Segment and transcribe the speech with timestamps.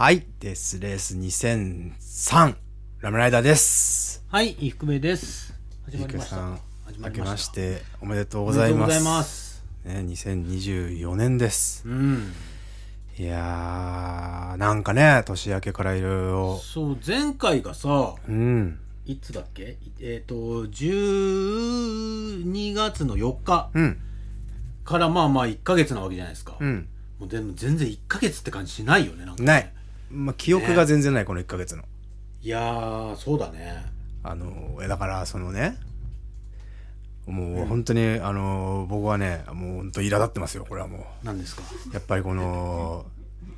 [0.00, 0.24] はい。
[0.38, 2.54] デスレース2003、
[3.00, 4.24] ラムライダーです。
[4.28, 5.52] はい、伊福部です。
[5.86, 6.36] 始まりました。
[6.36, 7.48] さん、始明けまし。
[7.48, 8.90] ておめでとうおございます。
[8.90, 9.64] めでとうございます。
[9.84, 11.82] ね、2024年です。
[11.84, 12.32] うん。
[13.18, 19.62] いやー、なんかね、年明けからいろいろ、そう、前回がさ、うん、いつだっけ？
[19.64, 23.98] いえっ、と、12月の4日うん、
[24.84, 26.56] からまあまあ1ヶ月なわけじゃないですか。
[26.60, 26.86] うん。
[27.18, 29.46] もうでも全然1ヶ月って感じしないよね、なんか、ね。
[29.48, 29.72] ない。
[30.10, 31.82] まあ、記憶が全然ない、この1ヶ月の。
[32.42, 33.84] いやー、そうだね。
[34.22, 35.76] あの、えだから、そのね、
[37.26, 41.62] もう本当に、あの、僕はね、もう本当苛立ってますよ、これはも何ですか？
[41.90, 41.94] う。
[41.94, 43.04] やっぱりこの、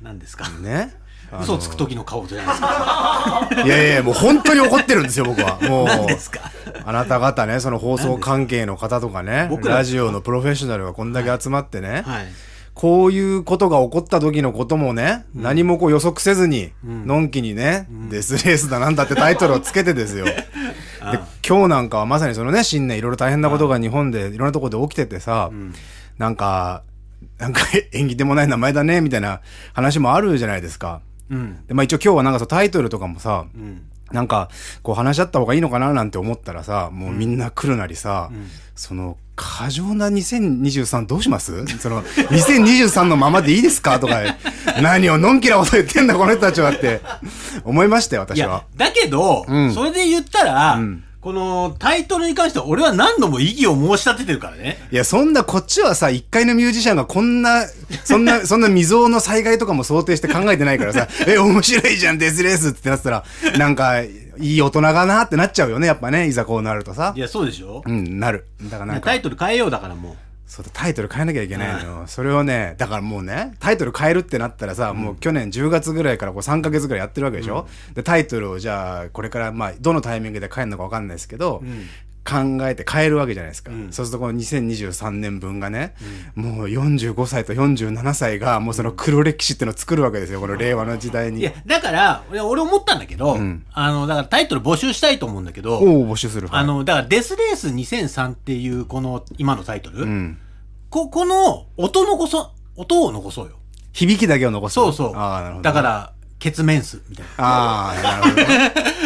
[0.01, 0.49] 何ですか？
[0.49, 0.93] ね。
[1.41, 3.49] 嘘つく時の顔じゃないですか？
[3.65, 5.57] いやいや、もう本当に怒ってるんですよ、僕は。
[5.61, 5.85] もう。
[5.85, 6.51] 何ですか？
[6.85, 12.27] あなた方ね、その放送関係の方とかね、ラジオのプロフェッショナルがこんだけ集まってね、はい。
[12.73, 20.25] こういうことが起こった時のこともね、何もこう予測せずに、のんきにね、デスレースだなんだってタイトルをつけてですよ。
[20.25, 20.39] で、
[21.47, 25.51] 今日なんかはまさにそのね、新年いろいろ大変なことが日本でいろんなところで起きててさ、
[26.17, 26.83] なんか、
[27.37, 29.41] なんか 縁起でもない名前だね、みたいな
[29.73, 31.01] 話もあるじゃないですか。
[31.29, 31.65] うん。
[31.67, 33.81] で、まあ一応今日はなんかそのタイトルとかもさ、うん。
[34.13, 34.49] なんか、
[34.83, 38.29] こう話し合った方がいいのかななんて思ったらさ、もうみんな来るなりさ、
[38.75, 41.65] その、過剰な2023どうします？
[41.79, 43.99] その、2023のままでいいですか？
[43.99, 44.19] とか、
[44.81, 47.01] 何をのんきなこと言ってんだこの人たちはって、
[47.63, 49.73] 思いましたよ、いや私は。、だけど、うん。
[49.73, 54.79] それで言ったら、んこのタイトルに関しては俺は何度も異議を申し立ててるからね。
[54.91, 57.67] いや、そんな、こっちはさ、一回のミュージシャンがこんな、
[58.03, 63.23] そんな、そんな未曾有の災害とかも想定して考えてないからさ、 え、面白いじゃん、デスレースってなってたら、
[63.55, 67.19] なんか、いい大人がなってなっちゃうよね、やっぱね、いざこうなるとさい。
[67.19, 68.47] や、そうでしょ、うん、なる。
[68.63, 69.15] だからなんかタ。
[69.15, 70.30] イトル変えようだからもう。
[70.51, 72.03] そうだ、タイトル変えなきゃいけないのよ。
[72.07, 81.63] それをね、だからもうね、タイトル変えるってなったらさ、もう去年10月ぐらいからこう3ヶ月ぐらいやってるわけでしょ、で、タイトルをじゃあ、これから、まあ、どのタイミングで変えるのかわかんないですけど、
[82.23, 83.71] 考えて変えるわけじゃないですか。
[83.71, 85.95] んそうするとこの2023年分がね、
[86.35, 96.47] もう45歳と47歳がもうその黒歴史ってのを作るわけですよ、この令和の時代にいや。、だから、俺俺思ったんだけど、んあの、だからタイトル募集したいと思うんだけど、おお募集する。
[96.51, 100.37] あの、だからデスレース2003っていうこの今のタイトル、うん。
[100.89, 103.53] こ、この音残そ、音を残そうよ。
[103.93, 104.73] 響きだけを残す。
[104.73, 105.15] そうそう。
[105.15, 105.63] ああ、なるほど。
[105.63, 107.45] だから、血面数みたいな。
[107.45, 108.73] ああ、なるほどね。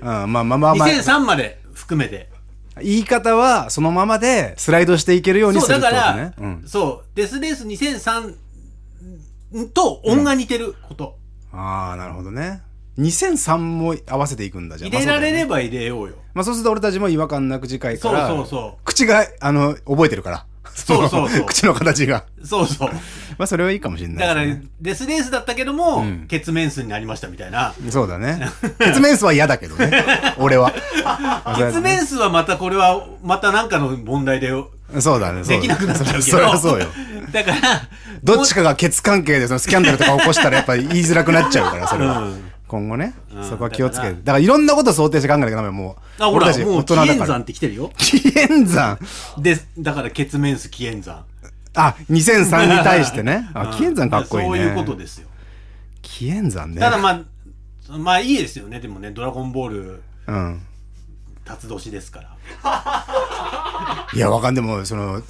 [0.00, 0.88] うん、まあまあまあまあ。
[0.88, 2.28] 2003まで含めて。
[2.82, 6.32] 言い方はそのままでスライドしていけるようにそう、するってことだから、ね。
[6.38, 6.62] うん。
[6.66, 8.36] そう、デスレース2003
[9.72, 11.18] と音が似てること。
[11.52, 12.62] ああ、なるほどね。
[12.98, 14.90] 2003も合わせていくんだじゃあ。
[14.90, 15.56] 入れられれば。
[15.56, 16.14] ば入れようよ。
[16.34, 18.28] まあそうすると俺たちも違和感なく次回から。
[18.28, 20.46] そうそうそう口が、あの、覚えてるから。
[20.74, 22.24] そうそうそうの 口の形が。
[22.44, 22.90] そうそう。
[23.38, 24.46] まあそれはいいかもしれないだから。
[24.80, 27.74] デスレースだったけども、ん血面数になりましたみたいな。
[27.90, 28.48] そうだね。
[28.80, 30.04] 血面数は嫌だけどね。
[30.38, 30.72] 俺は。
[31.56, 34.50] 血面数はまたこれは、またなんかの問題で
[34.98, 35.44] そうだね。
[35.44, 36.22] そうだできなくなっちゃうけど。
[36.22, 36.86] それはそうよ。
[37.32, 37.56] だから、
[38.22, 42.18] どっちかが血関係でそのスキャンダルとか起こしたらやっぱり言いづらくなっちゃうから、それは。
[42.18, 44.12] うん今後ね、うんそこは気をつけて。
[44.12, 46.22] だからいろんなこと想定して考えなきゃダメよ、もう。
[46.22, 47.14] あ、ほら、俺たちもう、紀大人だから。
[47.16, 47.90] 元山って来てるよ。
[47.96, 48.98] 紀元山？
[49.38, 51.24] で、だから、血面数紀元山。
[51.74, 53.50] あ、2003に対してね。
[53.54, 54.56] あ、うん紀元山かっこいいね。
[54.58, 55.26] そういうことですよ。
[56.00, 56.80] 紀元山ね。
[56.80, 58.78] ただまあ、まあいいですよね。
[58.78, 60.62] でもね、ドラゴンボール、うん。
[61.44, 64.06] 辰年ですから。
[64.14, 65.22] いや、わかんでも、その、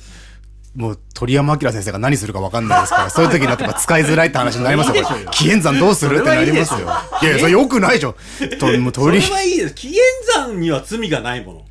[0.74, 4.96] もう鳥山明先生が何するかわかんないですから、 そういう時になって使いづらいって話になりますよ。
[4.96, 6.78] いいでしょうよ紀元山どうするってなりますよ。
[7.22, 8.14] いいやいや、それよくないでしょ。
[8.58, 9.74] ともうそ鳥、いれはいいです。
[9.74, 10.00] 紀元
[10.34, 11.64] 山には罪がないもの。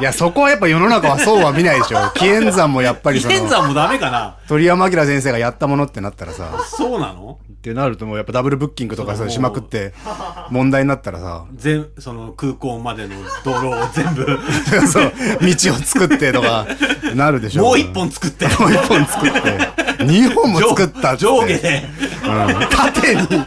[0.00, 1.98] や、そこはやっぱ世の中はそうは見ないでしょ。
[2.14, 7.38] 紀元山もやっぱり紀その、元山もダメかな鳥山明先生がやったものってなったらさ、そうなの？
[7.52, 9.92] ってなるともうやっぱダブルブッキングとかさしまくって
[10.50, 14.38] 問題になったらさ、全、その空港までの道路を全部、
[14.86, 15.12] そう、
[15.42, 16.66] 道を作ってとか、
[17.14, 17.62] なるでしょ。
[17.62, 19.68] もう一本作って、もう一本作って、
[20.04, 21.24] 二本も作ったっつって。
[21.24, 21.88] 上下で。
[22.24, 23.44] うん縦に。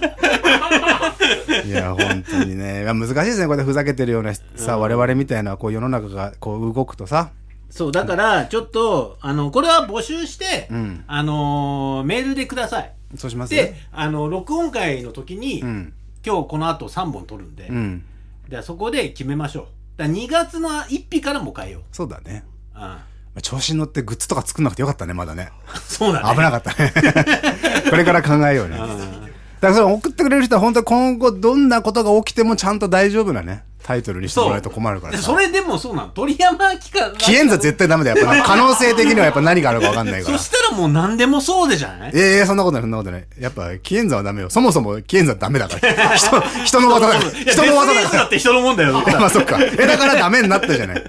[1.66, 2.84] いや、本当にね。
[2.86, 3.48] 難しいですね。
[3.48, 7.32] こうやってふざけてるようなさ、我々みたいな、こう世の中がこう動くとさ。
[7.70, 12.94] そう、だから、ちょっと、あの、これは募集して、んあのーメールでください。
[13.16, 13.56] そうします？
[13.56, 15.94] で、あの、録音会の時に、うん。
[16.26, 18.04] 今日この後3本撮るんで、うん。
[18.48, 19.66] でそこで決めましょう。
[19.98, 21.82] だから2月の1日からも変えよう。
[21.92, 22.44] そうだね。
[22.76, 22.82] うん。
[22.82, 23.06] ま
[23.38, 25.50] あ調子に乗ってグッズとか作んなくてよかったね、まだね。
[25.88, 26.36] そうだね。
[26.36, 26.94] 危なかったね。
[27.90, 28.78] これから考えようね。
[29.62, 33.64] だうんからそれ送ってくれる人は本当に今後どんなことが起きてもちゃんと大丈夫なね。
[33.84, 38.18] タイトルにしてもらえると困るからそれでもそうなの鳥山期間紀元座絶対ダメだよ。
[38.18, 40.44] やっぱな可能性的にはやっぱ何があるか分かんないからそ。
[40.46, 42.12] したらもう何でもそうでじゃない？
[42.14, 43.26] ええそんなことない、そんなことない。
[43.40, 44.52] やっぱ、紀元座はダメよ。
[44.52, 46.10] そもそも紀元座ダメだから。
[46.16, 47.32] 人、人の技だから。
[47.32, 48.20] 人の技だから。
[48.20, 49.04] だって人のもんだよ。
[49.08, 49.58] え まあそっか。
[49.60, 51.04] え、だからダメになったじゃない。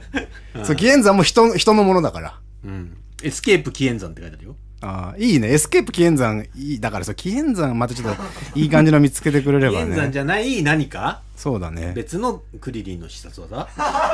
[0.65, 2.35] そう、紀元座も人、人のものだから。
[2.65, 2.97] うん。
[3.23, 4.57] エスケープ紀元山って書いてあるよ。
[4.83, 5.53] ああ、いいね。
[5.53, 6.81] エスケープ紀元山、いい。
[6.81, 8.23] だからそう、紀元山またちょっと、
[8.59, 10.13] いい感じの見つけてくれれば紀元山ね。
[10.13, 11.23] じゃない何か？
[11.37, 11.93] そうだね。
[11.95, 13.69] 別のクリリンの必殺技？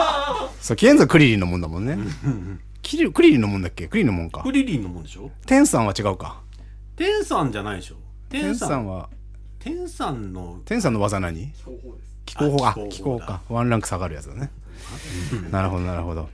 [0.60, 1.98] そう、紀元山クリリンのもんだもんね。
[2.82, 3.88] キリクリリンのもんだっけ？
[3.88, 4.52] クリリンのもんかク。
[4.52, 5.30] リリンのもんでしょ？
[5.46, 6.40] 天さんは違うか。
[6.96, 7.96] 天山じゃないでしょ？
[8.28, 9.08] 天天さん山は、
[9.58, 11.50] 天山の天さんの技何？
[12.26, 13.40] 気候法、あ、気気候法だ候か。
[13.48, 14.50] ワンランク下がるやつだね。
[15.50, 16.28] なるほど、なるほど。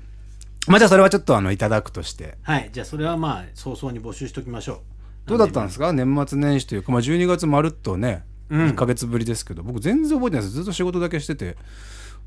[0.67, 2.39] まあじゃあそれはちょっとあの、いただくとして。
[2.43, 2.71] はい。
[2.73, 4.79] じゃあそれはまあ早々に募集しときましょう。
[5.27, 5.93] どうだったんですか？
[5.93, 6.83] 年末年始という。
[6.83, 8.61] か、まあ12月まるっとね、うん。
[8.69, 10.55] 1ヶ月ぶりですけど、僕全然覚えてないです。
[10.55, 11.57] ずっと仕事だけしてて。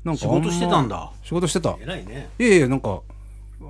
[0.04, 1.10] なんか仕事してたんだ。
[1.24, 1.76] 仕事してた。
[1.80, 2.28] 偉いね。
[2.38, 3.00] いえいえ、なんか、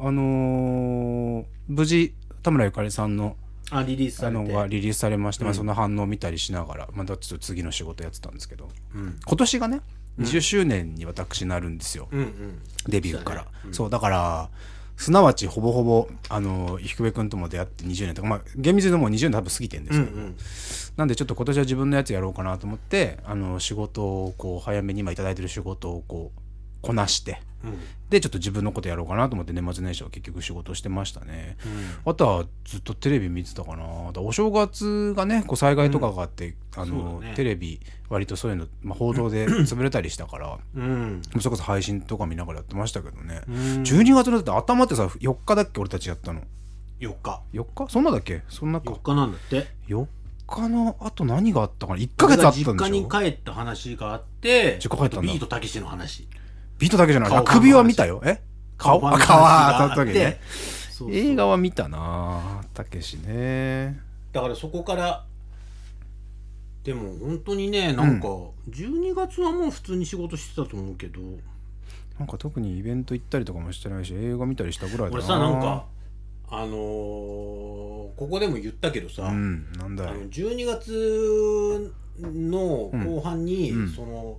[0.03, 2.13] あのー無事、
[2.43, 3.37] 田村ゆかりさんの
[3.71, 4.43] あリリースさあれて。
[4.43, 9.19] のがリリースされまして、まあ、その反応を見たりしながら、まあ、ちょっと次の仕事やってたんですけど、うん。
[9.27, 9.81] 今年がね
[10.19, 12.63] 20周年に私なるんですよ、うんうん。
[12.87, 13.45] デビューから。
[13.45, 13.75] そうだね。
[13.75, 14.51] そうだから
[14.97, 20.37] すなわちほぼほぼあの菊部君とも出会って20年とかまあ厳密にもう20年多分過ぎてるんですけど、うんうん。
[20.97, 26.41] なんでちょっと今年は自分のやつやろうかなと思ってあの仕事をこう早めに今いただいてる仕事をこう
[26.83, 27.41] こなして。
[27.65, 27.79] うん。
[28.09, 31.59] でちょっと自分のことやろうかなと思って年末年始は結局仕事をしてましたね、
[32.07, 33.85] あとはずっとテレビ見てたかな。
[34.17, 37.35] お正月がねこう災害とかがあって、あそうの、だね。
[37.35, 41.21] テレビ割とそういうの、まあ、報道で 潰れたりしたからうん。
[41.39, 43.55] それこそ配信とか見ながらやってましたけどね、うん。
[43.83, 46.41] 12月のだって頭ってさ4日だっけ俺たちやったの
[47.01, 47.43] ？4日。
[47.53, 47.89] 4日？
[47.91, 48.43] そんなだっけ？
[48.49, 48.91] そんなか。
[48.91, 49.67] 4日なんだって。
[49.89, 50.07] 4
[50.47, 52.73] 日のあと何があったかな？1ヶ月あったんでしょ？
[52.75, 55.33] 実家に帰った話があって実家帰ったんだ。
[55.33, 56.27] ビートたけしの話
[56.79, 57.45] ビートだけじゃない。
[57.45, 58.21] 首は見たよ。
[58.25, 58.41] え？
[58.77, 60.41] 顔あ顔は当たった時ね。
[61.11, 64.01] 映画は見たなたけしね。
[64.33, 65.25] だからそこから
[66.85, 68.29] でも本当にねなんか
[68.71, 71.21] 12月はもう普通に仕事してたと思うけど。
[72.19, 75.15] なんか特にイベント行ったりとかもしてないし映画見たりしたぐらいだな。
[75.15, 75.85] 俺さなんか
[76.51, 76.75] あのー
[78.17, 80.11] ここでも言ったけどさ、うんなんだよ。
[80.11, 83.81] あの12月の後半に、うん。
[83.83, 83.89] うん。
[83.91, 84.39] その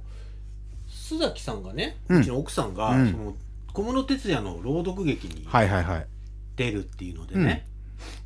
[1.09, 3.11] 須崎さんがね、ううんちの奥さんが、うん。
[3.11, 3.35] その
[3.73, 6.07] 小室哲哉の朗読劇にはいはいはい。
[6.55, 7.65] 出るっていうのでね、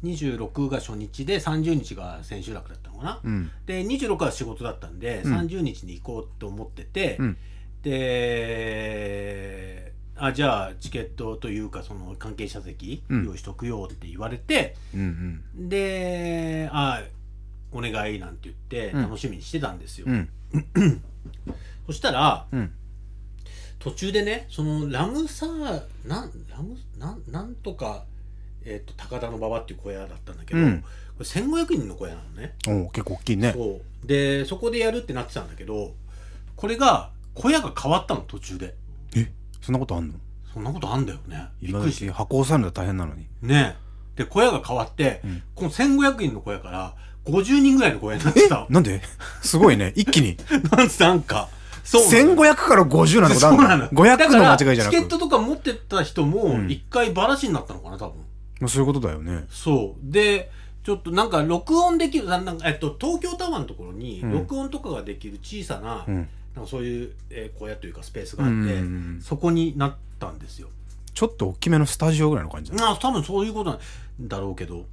[0.03, 3.51] 26が初日で30日が千秋楽だったのかな、うん。
[3.65, 5.37] で26は仕事だったんで、うん。
[5.37, 7.37] 30日に行こうと思ってて、うん。
[7.83, 13.25] であじゃあチケットというかその関係者席うん。
[13.25, 17.03] 用意しとくよって言われて、うんであ
[17.71, 19.01] お願いなんて言ってうん。
[19.03, 20.29] 楽しみにしてたんですよ、うん
[20.75, 21.03] うん
[21.85, 22.71] そしたらうん。
[23.79, 28.05] 途中でねそのラムサーなんラムなんなんとか、
[28.65, 30.81] えっと高田の馬場っていう小屋だったんだけど、うん。
[30.81, 30.87] こ
[31.19, 32.55] れ1500人の小屋なのね。
[32.67, 33.51] おう結構大きいね。
[33.53, 34.07] そう。
[34.07, 35.93] でそこでやるってなってたんだけど
[36.55, 38.75] これが小屋が変わったの途中で。
[39.15, 39.31] え
[39.61, 40.13] そんなことあんの？
[40.53, 41.47] そんなことあんだよね。
[41.61, 43.25] びっ今くりし箱押さえるの大変なのに。
[43.41, 43.75] ね。
[44.15, 45.43] で小屋が変わって、うん。
[45.55, 46.95] この1500人の小屋から
[47.25, 48.65] 50人ぐらいの小屋になってた。
[48.69, 49.01] なんで？
[49.41, 49.91] すごいね。
[49.95, 50.37] 一気に。
[50.71, 51.49] なんなんか
[51.83, 54.93] 1500から50なんてことあるの500の間違いじゃなく。
[54.93, 58.17] チケットとか持ってた人もうん一回バラシになったのかな多分。
[58.59, 59.45] まあそういうことだよね。
[59.49, 60.11] そう。
[60.11, 60.49] で
[60.83, 64.31] ちょっとなんか録音できるなんか、えっと、東京タワーのところにうん。
[64.33, 66.15] 録音とかができる小さな,、うん。
[66.55, 69.19] なんかそういう、えー小屋というかスペースがあって、うん。
[69.21, 70.69] そこになったんですよ。
[71.13, 73.79] ちょっと大きめのスタジオぐらいの感じだまあ多分そういうことなん
[74.21, 74.85] だろうけど。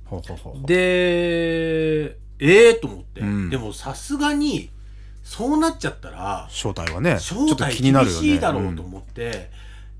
[0.67, 3.51] でええと思って、うん。
[3.51, 4.71] でもさすがに
[5.31, 8.21] そうなっちゃったら正体はねちょっと正体厳気になるよね。
[8.21, 9.49] しいだろうと思って、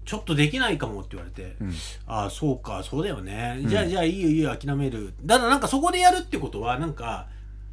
[0.05, 1.73] ちょっとできないかもって言われて、うん。
[2.09, 3.69] ああそうかそうだよね、うん。
[3.69, 5.15] じゃあじゃあいいよいいよ諦める。
[5.25, 7.29] だからなんかそこでやるってことはなんか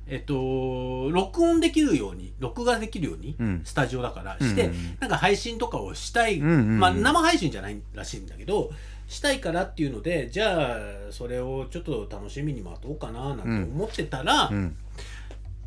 [0.05, 3.61] えっと録音できるように録画できるように、うん。
[3.65, 4.97] スタジオだからして、うんうんうん。
[4.99, 8.69] なんか配信とかをしたい、うんうんうんまあ生配信じゃないらしいんだけど
[9.07, 10.77] したいからっていうのでじゃあ
[11.09, 14.75] それをちょっと楽しみに待とうかななんて思ってたら、うん。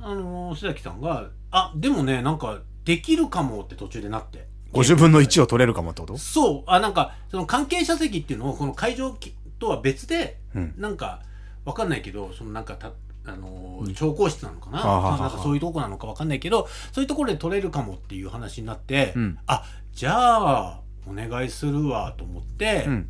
[0.03, 4.49] あの須崎さんが「あでもねなんかできるかも」って途中でなって。
[4.73, 6.17] 50分の1を取れるかもってこと？
[6.17, 6.63] そう。
[6.67, 9.17] あなんかその関係者席っていうのをこの会場
[9.59, 10.75] とは別でうん。
[10.77, 11.23] なんか
[11.65, 12.93] わかんないけどそのなんかた
[13.27, 19.39] あのー調香室なのかな,、なんかそういうとこなのかわかんないけどそういうところで取れるかもっていう話になって、うん。
[19.47, 23.09] あじゃあお願いするわと思って、うん。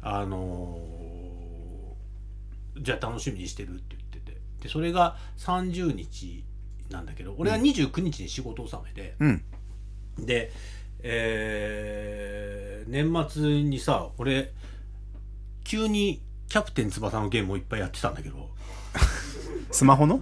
[0.00, 4.38] あのーじゃあ楽しみにしてるって言ってて。
[4.62, 6.42] でそれが30日
[6.92, 9.44] なんだけど俺は29日に仕事納めで、うん。
[10.18, 10.52] で
[11.04, 14.52] えー、年末にさ俺
[15.64, 18.50] 急にキャプテン翼のゲームをいっぱいやってたんだけど。
[19.72, 20.16] スマホの？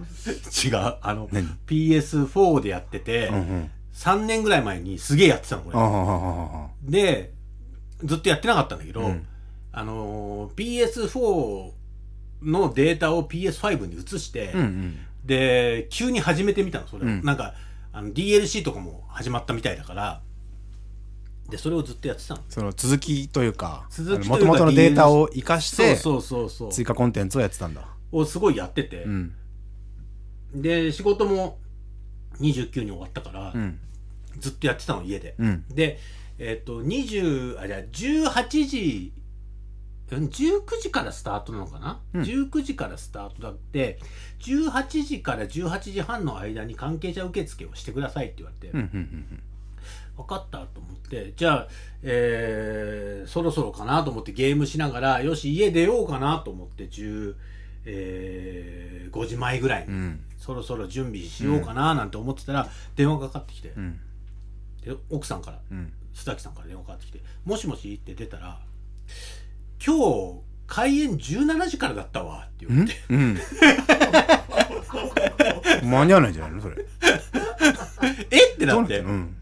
[0.65, 0.95] 違う。
[1.01, 3.71] あの何？PS4 でやってて、うんうん。
[3.93, 6.89] 3年ぐらい前にすげえやってたのこれ。
[6.89, 7.33] で
[8.03, 9.27] ずっとやってなかったんだけど、うん。
[9.73, 11.71] あのー PS4
[12.43, 14.99] のデータを PS5 に移して、うんうん。
[15.25, 17.53] で急に始めてみたのそれを、うんなんか
[17.93, 20.21] あの DLC とかも始まったみたいだから
[21.49, 27.85] でそれをずっとやってたのその続きというか、続きというかもともとのデータを活かして、そうそうそうそう追加コンテンツをやってたんだ。
[28.13, 29.35] をすごいやってて、うん。
[30.55, 31.57] で仕事も
[32.39, 33.79] 29に終わったから、うん。
[34.39, 35.65] ずっとやってたの家で、うん。
[35.67, 35.99] で
[36.39, 39.20] えっ、と20あじゃあ18時うん
[40.17, 43.99] 19時からスタートなのかな、うん19時からスタートだって
[44.39, 48.79] 18時から18時半の間に関係者受付をしてくださいって言われて、うん。
[48.79, 49.43] うん。
[50.17, 51.67] 分かったと思ってじゃあ、
[52.03, 57.35] えーそろそろかなと思ってゲームしながらよし家出ようかなと思って10、
[57.85, 60.19] えー5時前ぐらいに、うん。
[60.37, 63.99] そろそろ準備しようかななんて思ってたら電話がかかってきて、うん。
[64.83, 65.93] で奥さんからうん。
[66.13, 68.59] 須崎さんから電話かかってきて「もしもし?」って出たら
[69.85, 73.37] 「今日開演17時からだったわ」って言われてうん？
[75.89, 76.61] 間に合わないんじゃないの？
[76.61, 76.75] それ。
[78.31, 78.53] 「え？
[78.53, 79.35] っ?」てななってうん。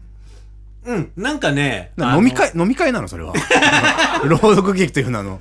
[0.86, 3.08] うんなんかね飲み会、飲み会なの？
[3.08, 3.34] それは。
[4.24, 5.38] 朗読劇という名の。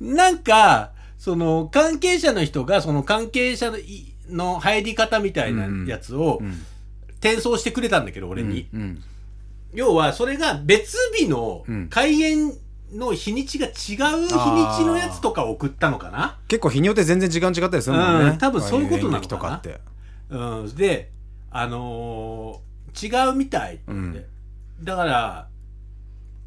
[0.00, 6.62] なんか、その、関係者の人が、その関係者のいの入り方みたいなやつをうん。
[7.20, 8.68] 転送してくれたんだけど、俺に。
[8.74, 9.02] うん。
[9.74, 12.52] 要は、それが別日のうん開演
[12.92, 13.94] の日にちが違う日
[14.24, 16.38] にちのやつとか送ったのかな？
[16.48, 18.30] 結構日によって全然時間違ったりするもんね。
[18.30, 19.56] うん多分そういうことなのかな？
[19.56, 19.80] って。
[20.30, 20.74] うん。
[20.74, 21.10] で、
[21.50, 24.26] あのー違うみたいって言って。
[24.82, 25.46] だから、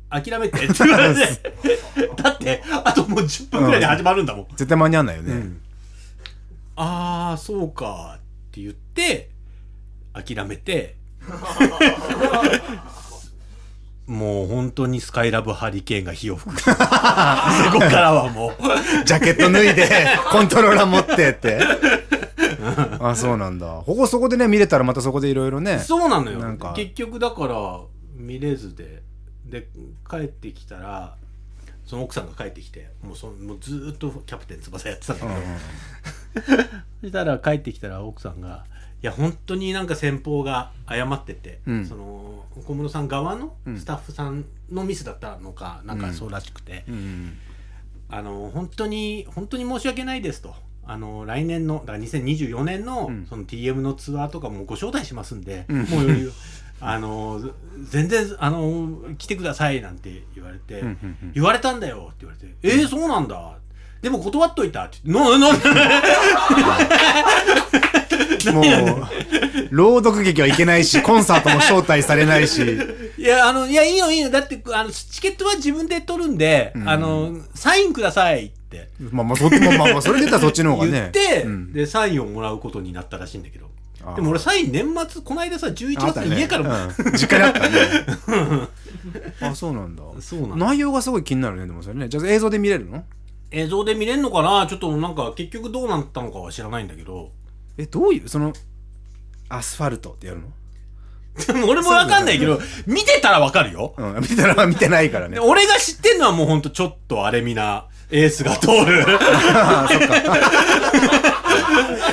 [0.10, 1.22] 諦めてって言われて。
[2.22, 4.48] だって、あともう10分くらいで始まるんだもん。
[4.50, 5.64] 絶対間に合わないよね。
[6.76, 8.22] ああそうかっ
[8.52, 9.30] て言って
[10.14, 10.96] 諦めて
[14.08, 16.60] もう本当にスカイラブハリケーンが火を吹く。
[16.64, 19.06] そこからはもう。
[19.06, 19.90] ジャケット脱いで、
[20.32, 21.60] コントローラー持ってって。
[23.00, 23.82] あ、そうなんだ。
[23.86, 25.80] ここそこでね、見れたらまたそこでいろいろね。
[25.80, 26.40] そうなのよ。
[26.40, 26.74] なんか。
[26.76, 27.80] 結局だから
[28.16, 29.04] 見れずで。
[29.46, 29.68] で
[30.10, 31.16] 帰ってきたら
[31.86, 35.32] その奥さんが帰ってきてもうそもうずーっとキャプテン翼やってたんだけ
[36.56, 36.64] ど、
[37.02, 38.66] そしたら帰ってきたら奥さんが
[39.04, 41.86] 「いや本当になんか先方が謝ってて、うん。
[41.86, 43.78] その小室さん側のうん。
[43.78, 47.38] スタッフさんのミスだったのか、なんかそうらしくて、うん。
[48.10, 50.56] あの本当に本当に申し訳ないですと。
[50.86, 53.26] あの来年のだから2024年の,、うん。
[53.30, 55.80] その TM のツアーとかもご招待しますんで、うん。
[55.80, 55.88] もう
[56.80, 57.42] あの
[57.84, 61.34] 全然あの来てくださいなんて言われて、うんうんうん。
[61.34, 63.58] 言われたんだよって言われて、えー、そうなんだ。
[64.02, 65.00] でも断っといたって。
[65.04, 65.60] 言って、な、な、
[68.52, 68.66] もう、
[69.72, 72.62] 朗読劇はいけないし、 コンサートも招待されないし。
[73.18, 74.30] いや、あの、いや、いいよ、いいよ。
[74.30, 80.92] だって、あの、チケットは自分で取るんで、うんあの、サインくださいってまあまあ、そまあまあ、それで言ったらそっちの方がね。
[80.92, 83.68] 言って、うんで、サインをもらうことになったらしいんだけど。
[84.16, 87.78] でも俺、サイン年末、この間さ、11月に家からも、うん実家にあったね。
[89.42, 90.04] あ、そうなんだ。
[90.20, 92.10] そうなんだ内容がすごい気になるね、でもそれね。
[92.10, 93.04] じゃあ映像で見れるの？
[93.52, 94.68] 映像で見れんのかな？
[94.68, 97.32] ちょっとなんか、結局どうなったのかは知らないんだけど。
[97.78, 98.54] え、どういう、その、
[99.50, 100.48] アスファルトってやるの？
[101.48, 103.96] で も俺もわかんないけど、見てたらわかるよ。
[103.98, 105.40] うん、見たら見てないからねで。
[105.40, 109.06] 俺が知ってんのはもうほんとちょっとあれみな、エースが通る。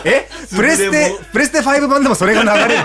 [0.04, 2.84] えプレスでテも、プレステ5版でもそれが流れるの？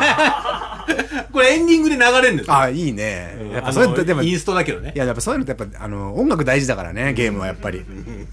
[1.32, 2.56] これエンディングで流れるんですよ。
[2.56, 3.36] あ、いいね。
[3.54, 4.94] やっぱあそれ、のでも、いインストだけどね。
[4.96, 7.84] や、やっぱそういうのってやっぱ、あの、音楽大事だからね、ゲームはやっぱり。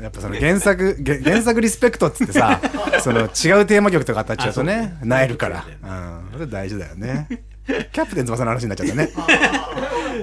[0.01, 2.61] やっぱその原作、げ原作リスペクトっつってさ、
[3.03, 3.29] その違う
[3.67, 5.65] テーマ曲とか当たっちゃうとね、なえるから。
[5.83, 6.21] うん。
[6.33, 7.27] それ大事だよね。
[7.67, 9.11] キャプテン翼の話になっちゃったね。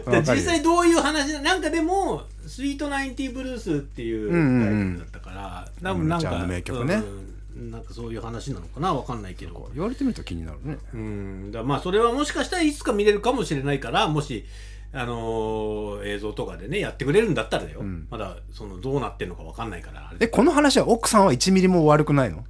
[0.08, 4.94] 実際どういう話ななんかでも「スイートナインティブルース」っていうタイトうんうんうん。
[4.94, 6.96] ルだったから、多分なんか名曲ね。
[6.96, 7.30] うん
[7.72, 9.70] なんかそういう話なのかなわかんないけど。
[9.74, 10.78] 言われてみると気になるね。
[10.94, 11.52] うん。
[11.52, 14.46] だまあそれはもしかしたらいつか見れるかもしれないからもし
[14.94, 18.08] あのー映像とかでねやってくれるんだったらだよ、ん。
[18.12, 22.46] あまだそのどうなってんのかわかんないからえ、この話は奥さんは1ミリも悪くないの？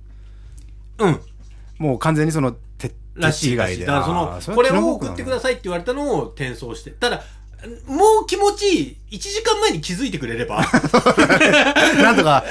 [0.99, 1.19] うん。
[1.79, 3.63] もう完全にその、手、らしい手違いで。
[3.63, 3.99] らしいだか
[4.35, 6.91] らそのこれを送ってくださいって言われたのを転送して。
[6.91, 7.23] ただ
[7.87, 8.97] もう気持ちいい。
[9.11, 10.63] 1時間前に気づいてくれれば。
[12.01, 12.43] なんとか、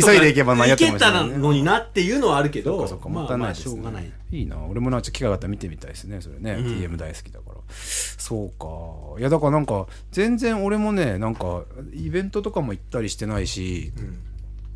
[0.00, 4.38] 急いで行けば間に合ってました行けたのになっていうのはあるけど、そっかそっか、もったいないです、ねまあまあしょうがない。
[4.38, 4.56] いいな。
[4.70, 6.52] 俺もなんか機会があったら見てみたいですね、それね。
[6.52, 7.54] うん TM 大好きだから。
[7.70, 9.20] そうか。
[9.20, 11.62] いや、だからなんか、全然俺もね、なんか、
[11.94, 14.18] イベントとかも行ったりしてないし、うん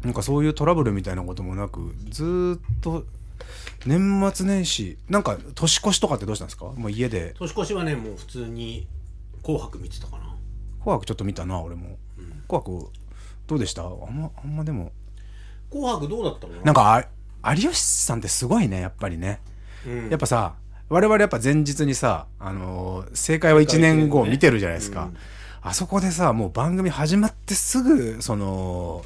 [0.03, 3.05] なんかそういうトラブルみたいなこともなく、ずーっと、
[3.85, 6.65] 年末年始、なんか年越しとかってどうしたんですか？
[6.75, 7.35] もう家で。
[7.39, 8.87] 年越しはね、もう普通に
[9.43, 10.25] 紅白見てたかな。
[10.81, 11.99] 紅白ちょっと見たな、俺も。
[12.19, 12.91] うん紅白、
[13.47, 13.83] どうでした？
[13.83, 14.93] あんま、あんまでも。
[15.71, 16.55] 紅白どうだったの？
[16.63, 17.05] なんか
[17.43, 19.41] あ、有吉さんってすごいね、やっぱりね。
[19.87, 20.55] うんやっぱさ、
[20.89, 25.05] 我々やっぱ前日にさ、あのー正解は1年後見てるじゃないですか。
[25.05, 25.17] うん
[25.63, 29.05] あそこでさ、もう番組始まってすぐ、その、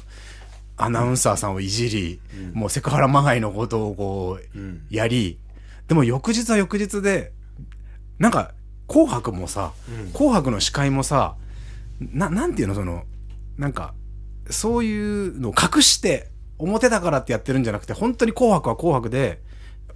[0.77, 5.37] アナウンサーさんをいじり、うんもうセクハラまがいのことをこう、うんやり、
[5.89, 7.33] でも翌日は翌日で、
[8.19, 8.53] なんか、
[8.87, 10.11] 紅白もさ、うん。
[10.11, 11.35] 紅白の司会もさ、
[11.99, 13.03] な、なんていうの、その、
[13.57, 13.93] なんか、
[14.49, 19.39] そういうのを隠して、表だからってやってるんじゃなくて、本当に紅白は紅白で、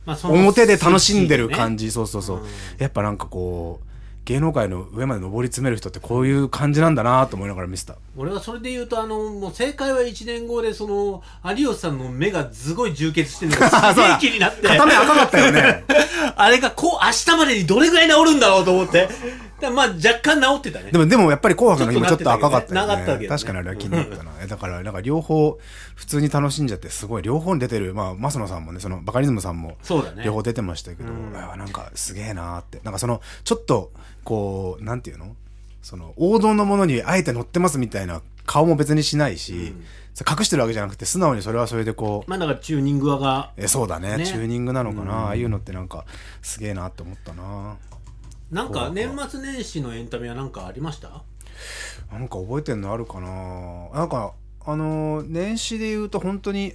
[0.06, 1.86] まあ表で楽しんでる感じ。
[1.86, 2.46] じ、そうそうそう、うん。
[2.78, 3.89] やっぱなんかこう
[4.30, 14.68] 芸能界の上まで上り詰める人ってこういう感じなんだなと思いながら見てた俺はそれで言うと、あの、もう正解は1年後で、その、有吉さんの目がすごい充血してるのがすげえ気になって。
[14.68, 15.84] 片目赤かったよね
[16.38, 19.10] あれがこう、明日までにどれぐらい治るんだろうと思って。
[19.68, 20.92] まあ若干治ってたね。
[20.92, 25.58] でもでもやっぱり紅白の日もちょっと赤かったよねね確かにあれは気になったなえ だからなんか両方
[25.96, 30.24] 普通に楽しんじゃってすごい両方に出てるまあ増野さんもねそのバカリズムさんもそうだね。
[30.24, 33.92] 両方出てましたけど、うんあなんかすげえなーってなんかそのちょっと
[34.24, 35.36] こうなんていうの？
[35.82, 39.86] その王道のものにあえて乗ってますみたいな顔も別にしないし、うん。
[40.30, 44.18] 隠してるわけじゃなくて素直にそれはそれでこうまあだからチューニングが、えそうだね。
[44.18, 44.26] ね。
[44.26, 45.10] チューニングなのかな、うん。
[45.10, 46.06] ああいうのってなんか
[46.42, 47.78] すげえなって思ったな。
[48.52, 51.24] なんか年末年始のエンタメはなんかありました？
[52.12, 53.90] なんか覚えてんのあるかな？
[53.94, 54.34] なんか
[54.66, 56.74] あのー年始で言うと本当に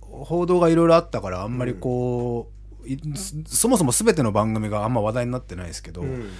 [0.00, 2.50] 報道がいろいろあったからあんまりこ
[2.84, 6.30] う、いそそもそも全ての番組があんま話題になってないですけど、うん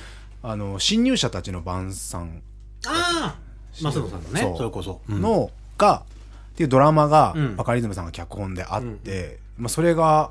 [0.49, 2.41] あの新入社たちの晩餐。
[2.87, 3.39] ああ
[3.73, 4.55] 増野さんのね。
[4.57, 5.21] それこそ、うん。
[5.21, 6.05] の、が
[6.53, 7.57] っていうドラマが、うん。
[7.57, 10.31] バカリズムさんが脚本であって、まあ、それが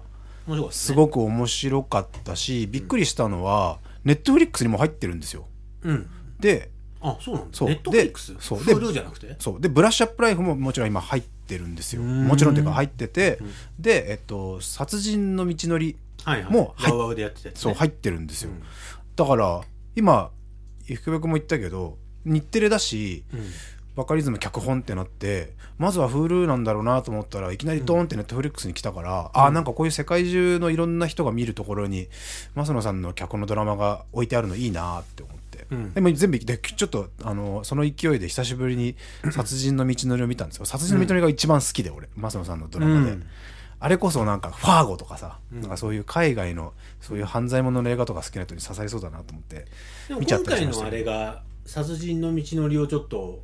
[0.72, 5.47] すごく面白かったし、びっくりしたのはネットフリックスにも入ってるんですよ。
[5.84, 6.10] うん。
[6.39, 6.69] で
[7.01, 7.58] あそうなんだ。
[7.58, 7.67] そう。
[7.67, 8.34] ネットフリックス？
[8.34, 8.63] でそう。
[8.63, 9.36] で Hulu じゃなくて？
[9.38, 9.60] そう。
[9.60, 12.01] でブラッシュアップライフももちろん今入ってるんですよ。
[12.01, 12.25] うん。
[12.25, 13.51] もちろんっていうか入っててうん。
[13.78, 16.54] でえっと殺人の道のりはいはい。
[16.54, 17.62] もうはいワウワウでやってたやつね。
[17.62, 18.63] そう入ってるんですよ、うん。
[19.15, 19.62] だから
[19.95, 20.31] 今
[20.95, 23.39] 福部君も言ったけど日テレだしうん。
[23.95, 32.10] バカリズム脚本ってなってまずは Hulu なんだろうなと思ったらいきなりドーンってネットフリックスに来たから、ああなんかこういう世界中のいろんな人が見るところに
[32.55, 35.93] 増野さんの脚本のドラマが置いてあるのいいなって思って、うん。
[35.93, 38.95] でも全部でちょっとあのその勢いで久しぶりに
[39.31, 40.65] 「殺人の道のり」を見たんですよ。
[40.65, 42.10] 殺人の道のりが一番好きで俺。
[42.17, 43.27] 増野さんのドラマで、うん
[43.80, 45.62] あれこそなんかファーゴとかさ、うん。
[45.62, 49.66] なんかそういう海外のそういう犯罪者の映画とか好きな人に刺さりそうだなと思って
[50.20, 50.98] 見ちゃっ今回のあたりしましたけど。
[50.98, 53.44] れが殺人の道のりをちょっと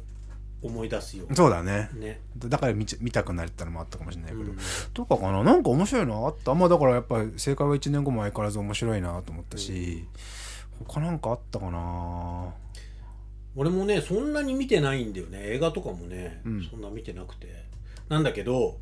[0.62, 1.26] 思い出すよ。
[1.34, 1.90] そうだね。
[1.94, 2.22] ね。
[2.38, 4.58] だから見ち見たくなったのもあったかもしれないけど、うん。
[4.94, 5.44] とかかな？
[5.44, 6.54] なんか面白いのあった？
[6.54, 10.06] まあだからやっぱり正解は1年後も相変わらず面白いなと思ったし、
[10.86, 12.54] 他なんかあったかな？
[13.56, 17.66] 俺もねそんなに見てないんだよね映画とかもね、うんそんな見てなくて
[18.08, 18.78] なんだけど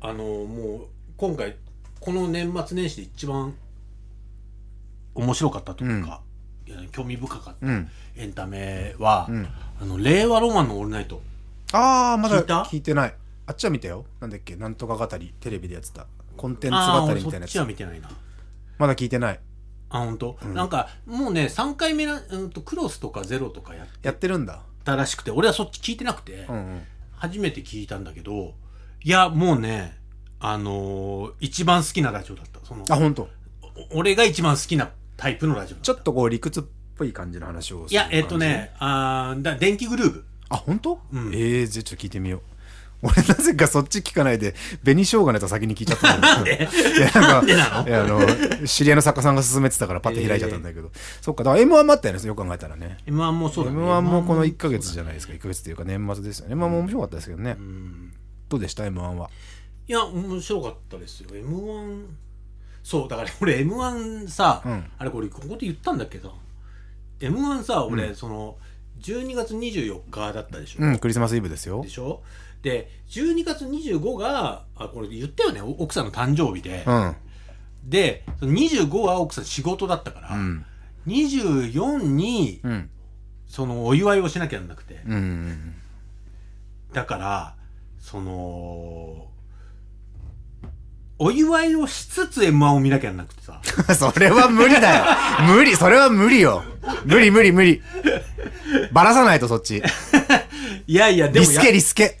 [0.00, 1.56] あのもう今回
[2.00, 3.54] この年末年始で一番
[5.14, 6.20] 面白かったというか、
[6.66, 7.90] いや興味深かったうん。
[8.16, 9.48] エンタメは、うん。
[9.80, 11.20] あの令和ロマンのオールナイト。
[11.72, 13.14] ああまだ聞いてない。
[13.46, 14.04] あっちは見たよ。
[14.20, 14.54] なんだっけ？
[14.56, 16.06] なんとか語りテレビでやってた。
[16.36, 17.50] コンテンツああ語りみたいなやつ。
[17.50, 18.08] 俺そっちは見てないな。
[18.78, 19.40] まだ聞いてない。
[19.90, 20.54] あ本当、うん。
[20.54, 24.62] なんかもうね3回目な、うん、とクロスとかゼロとかやっやってるんだ。
[24.84, 26.82] たらしくて俺はそっち聞いてなくて、うんうん。
[27.16, 28.54] 初めて聞いたんだけど
[29.02, 29.96] いやもうね
[30.40, 32.60] あのー一番好きなラジオだった。
[32.64, 33.28] そのあ本当？
[33.92, 35.84] お俺が一番好きなタイプのラジオだった。
[35.84, 36.64] ちょっとこう理屈っ
[36.96, 41.32] ぽい感じの話をするいやえっとねあーだ電気グルーヴあ本当、うん。
[41.34, 42.40] ええじゃあちょっと聞いてみよう。
[43.00, 46.72] 俺なぜかそっち聞かないで紅生姜のやつ先に聞いちゃったんだけど。
[46.72, 47.88] いやなんでなの？
[47.88, 52.98] いやあの知り合いの作家さんが勧めてたからパッて開いちゃったんだけど、そっかだから M1 もあったよねよく考えたらね。
[53.06, 53.78] M1 もそうだね。
[53.78, 55.32] M1 もこの1ヶ月じゃないですか。
[55.32, 56.56] 1ヶ月っていうか年末ですよね。
[56.56, 58.12] M1 も面白かったですけどね、うん
[58.48, 59.30] どうでした？M1 は。
[59.86, 61.30] いや面白かったですよ。
[61.30, 62.06] M1
[62.82, 64.90] そうだから俺 M1 さ、うん。
[64.98, 66.34] あれこれここで言ったんだっけど
[67.20, 68.14] M1 さ俺、うん。
[68.14, 68.56] その
[69.00, 71.82] 12月24日だったでしょ、うんクリスマスイブですよ。
[71.82, 72.22] でしょ？
[72.62, 77.16] で12月25があこれ言ったよねお奥さんの誕生日で、うん。
[77.84, 80.64] でその25は奥さん仕事だったから、うん。
[81.06, 82.90] 24にうん。
[83.46, 85.74] そのお祝いをしなきゃならなくて、うん。
[86.92, 87.54] だから
[88.10, 89.26] その
[91.18, 93.60] お祝いをしつつ M1 を見なきゃなくてさ
[93.94, 95.04] それは無理だよ。
[95.52, 96.64] 無理、それは無理よ。
[97.04, 97.82] 無理無理無理。
[98.92, 99.82] ばらさないとそっち。
[100.86, 102.18] いやいやでもやリスケリスケ。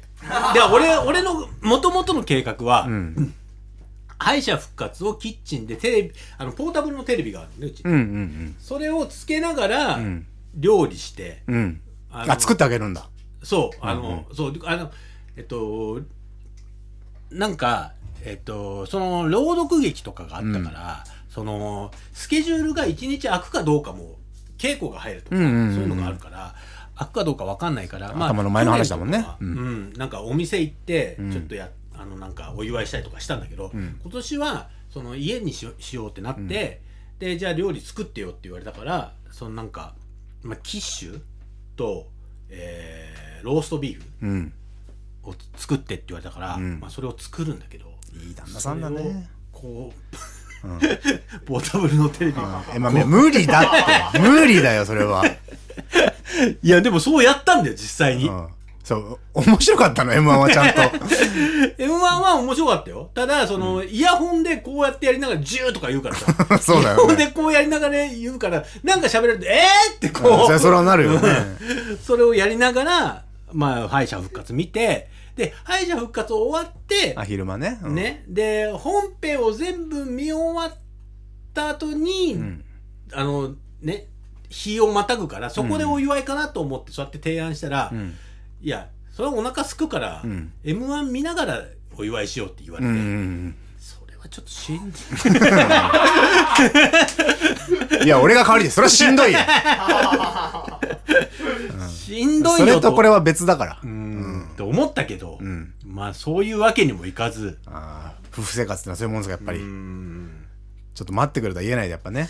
[0.52, 3.34] で俺俺の元々の計画は、うん。
[4.18, 11.54] 敗者復活をキッチンでテレビあのポータブルのテレビがあるんでうち、うんうんそれをつけながらん料理して、うん。
[11.54, 11.80] うん。
[12.10, 13.08] あ作ってあげるんだ。
[13.42, 14.90] そうあの、そうあの
[15.38, 16.00] えっと
[17.30, 17.92] なんか
[18.24, 24.16] えっとその朗読劇とかがあったから、そのスケジュールが1日空くかどうかも
[24.58, 25.74] 稽古が入るとか、うんうんうんうん。
[25.74, 26.54] そういうのがあるから
[26.96, 29.18] 空くかどうか分かんないから、頭の前の話だもんね。
[29.18, 29.92] 去年とかはううん。
[29.92, 31.30] なんかお店行ってん。
[31.30, 34.00] ちょっとや、あのなんかお祝いしたりとかしたんだけど、ん。
[34.02, 36.82] 今年はその家にしよしようってなって、
[37.20, 39.94] でじゃあ料理作ってよって言われたからそのなんか、
[40.42, 41.20] まあ、キッシュ
[41.76, 42.08] と、
[42.48, 44.52] えーローストビーフうん。
[45.28, 47.86] を作ってって言われたから、うんまあ、それを作るんだけど
[48.26, 49.28] いい旦那さんだね。
[49.52, 50.18] こう、うん
[51.46, 52.38] ポータブルのテレビ、
[52.74, 53.62] え、まあ、無理だ
[54.10, 54.18] って。
[54.18, 55.24] 無理だよ、それは。
[56.62, 58.48] いやでもそうやったんだよ実際に、うん。
[58.82, 60.80] そう、面白かったの、M1 はちゃんと。
[61.78, 71.20] M1 は面白かったよただその、イヤホンでこうやってやりながらジューとか言うからさそうだよねイヤホンでこうやりながら言うからなんか喋れるとえーってこう、それそれはなるよね。
[72.02, 77.78] それをやりながらまあ敗者復活見てで敗者復活終わってあ、昼間ね。
[77.82, 77.94] うん。
[77.94, 80.78] ね、で本編を全部見終わっ
[81.54, 82.64] た後に、ん
[83.12, 84.08] あのね
[84.50, 88.14] 日をまたぐからそこでお祝いかなと思ってそうやって提案したら、うん。
[88.60, 91.62] いやそれはお腹すくから、うん m 1見ながら
[91.96, 93.04] お祝いしようって言われて、うんうんそ
[93.54, 93.67] れ
[94.18, 94.80] はちょっとしんう
[98.02, 98.04] ん。
[98.04, 99.38] いや、俺が代わりで、それはしんどいよ。
[101.88, 103.86] しんどいよそれとこれは別だからう。
[103.86, 105.72] んって思ったけど、うん。
[105.84, 109.62] まあそういうわけにもいかずああ、夫婦生活ってのはそういうもんですか、やっぱりう。
[109.62, 110.30] ん
[110.94, 112.28] ちょっと待ってくれとは言えないで、やっぱね。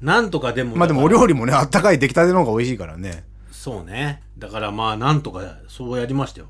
[0.00, 3.24] なんとかでもまあでもお料理もね、あったかい出来たての方が美味しいからね。
[3.52, 6.46] そうねだからまあなんとかそうやりましたよ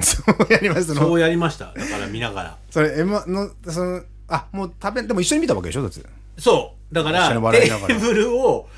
[0.00, 1.00] そうやりますの。
[1.00, 1.66] そうやりました。
[1.66, 2.58] だから見ながら。
[2.70, 6.00] それ、M1 の、その、あ、もう食べ、でも一緒に見たわけでしょだって。
[6.38, 6.94] そう。
[6.94, 8.68] だからテーブルを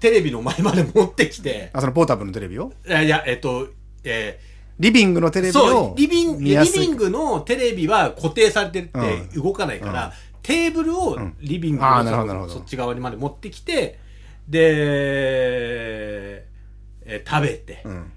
[0.00, 1.70] テレビの前まで持ってきて。
[1.72, 2.72] あ、そのポータブルのテレビを？
[2.86, 3.68] いやいやえっと
[4.02, 4.40] え
[4.78, 5.98] リビングのテレビをう。
[5.98, 8.90] リビングリビングのテレビは固定されてて
[9.36, 10.12] う動かないから、
[10.42, 12.52] テーブルをリビングのそなるほどなるほど。
[12.54, 14.00] そっち側にまで持ってきて
[14.48, 16.52] で、えー
[17.28, 18.12] 食べて、うん。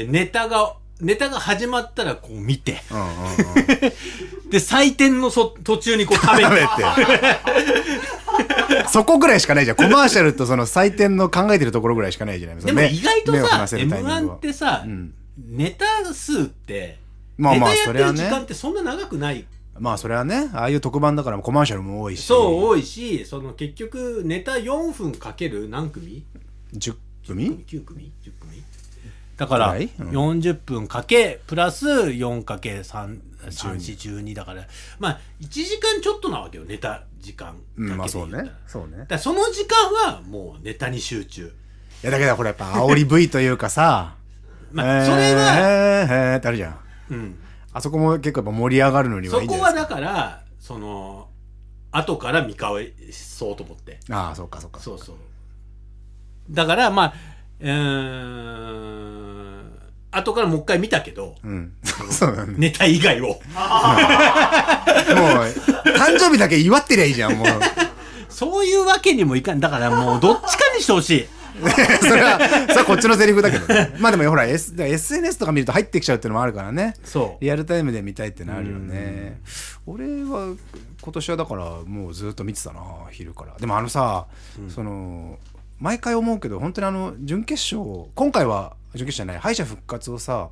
[0.00, 3.06] うんでネタがネタが始まったらこう見てうんうん。
[4.50, 6.48] で採点のそ途中にこう食べて。
[8.88, 9.76] そこぐらいしかないじゃん。
[9.76, 16.98] コマーシャルとその採点の考えてるところぐらいしかないじゃないでも意外とさ目を離せる m タイミング1はってさ、うんネタ数って、
[17.38, 19.46] まあまあそれはね間ってそんな長くない
[19.78, 22.24] まあそれはね、ああいう特番だからコマーシャルも多いし。
[22.24, 26.24] そう多いしその結局ネタ4分かける何組
[26.74, 28.41] ？10組 ?9 組 ?10 組？
[29.42, 29.90] だからぐらい？
[29.98, 34.62] うん40分かけプラス 4×312 だから
[34.98, 38.50] まあ1時間ちょっとなわけよネタ時間かけうん、まあそうね。
[38.66, 39.18] そうねだ。
[39.18, 41.52] その時間はもうネタに集中
[42.02, 44.14] いやだけどこれやっぱ煽り V というかさ、
[44.72, 46.78] まあそれは、えー、えーってあるじゃん。
[47.10, 47.38] うん
[47.74, 49.94] あそこも結構やっぱ盛り上がるのにはそいいんじゃないですか？
[49.94, 51.28] こはだからその
[51.90, 54.80] 後から見返そうと思ってああ、そうかそうか。
[54.80, 55.16] そうそう
[56.50, 57.14] だからまあ
[57.62, 57.72] うーん
[60.10, 61.72] 後からもう一回見たけどうん。
[62.10, 62.54] そうだね。
[62.58, 63.38] ネタ以外をもう、
[65.96, 67.46] 誕生日だけ祝ってりゃいいじゃん、もう。
[68.28, 71.26] そういうわけにもいかんだからもうどっちかにしてほしい
[72.00, 73.94] それは、それはこっちのセリフだけどね。
[73.98, 76.94] まあでもほら、S、SNS とか見ると入ってきちゃうっていうのもあるからね。
[77.04, 79.40] そうリアルタイムで見たいってのあるよね。
[79.86, 80.54] 俺は
[81.02, 83.54] 今年はだからもうずっと見てたな、昼から。
[83.58, 84.26] でもあのさ、
[84.74, 85.38] その、
[85.82, 90.48] 毎回思うけど、本当にあの、準決勝、今回は、準決勝じゃない、敗者復活をさ、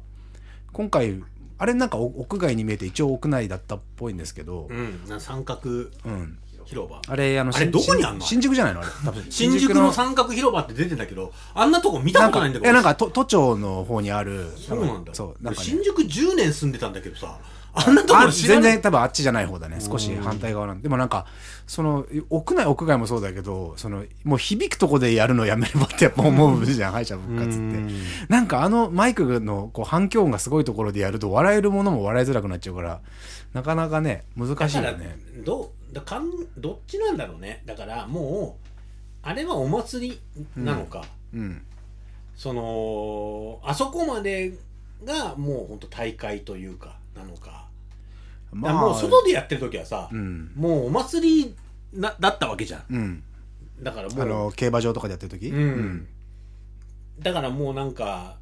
[0.73, 1.23] 今回、
[1.57, 6.39] あれなんかお屋外に見えて一応屋内だったっぽいんですけど、うんな三角うん。
[6.65, 7.01] 広場。
[7.07, 8.25] あれ、あの、あれ新どこにあんの？
[8.25, 8.81] 新宿じゃないの？
[8.81, 8.91] あれ。
[9.05, 9.25] 多分。
[9.31, 12.71] 新宿の三角広場って出てんだけどあんなとこ見たことないんだけど。
[12.71, 14.47] え、なんか、都都庁の方にある。
[14.57, 15.15] そうなんだ。
[15.15, 15.67] そう、なんか、ね。
[15.67, 17.37] 新宿10年住んでたんだけどさ
[17.73, 18.63] あんなとこあろ知らない。
[18.65, 19.79] 全然多分あっちじゃない方だね。
[19.81, 20.83] 少し反対側なんで。
[20.85, 21.27] でもなんか
[21.69, 27.59] その屋内屋外もそうだけどそのもう響くとこでやるのやめればってやっぱ思うじゃん敗者復活って。
[28.29, 33.01] なんかあのマイクのこう反響音がすごいところでやると笑えるものも笑いづらくなっちゃうから
[33.53, 37.63] なかなかね難しいよだからねどうだかんどっちなんだろうね。
[37.67, 38.69] だからもう
[39.23, 40.21] あれはお祭り
[40.57, 41.63] なのか、うん。
[42.37, 44.55] そのあそこまで
[45.05, 47.67] がもう本当大会というかなのか,、
[48.53, 51.57] まもう外でやってる時はさ、うんもうお祭り
[51.93, 52.85] なだったわけじゃん。
[52.89, 53.23] うん。
[53.83, 55.49] だからもうあの競馬場とかでやってる時？
[55.49, 56.07] うん。
[57.19, 58.37] だからもうなんか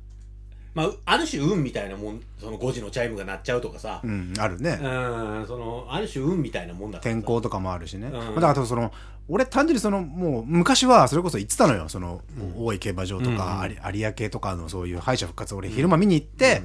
[0.78, 4.78] まあある種運みたいなもんその5時のチャイムが鳴っちゃうとかさ、うんあるね。
[4.80, 8.12] うん、そのある種運みたいなもんだ天候とかもあるしね、ん。
[8.12, 8.92] まあだからその
[9.28, 11.88] 俺単純にそのもう昔はそれこそ行ってたのよ。
[11.88, 12.22] その、
[12.56, 16.62] 大井競馬場とか、うん有有明とかのそういう敗者復活俺昼間見に行って、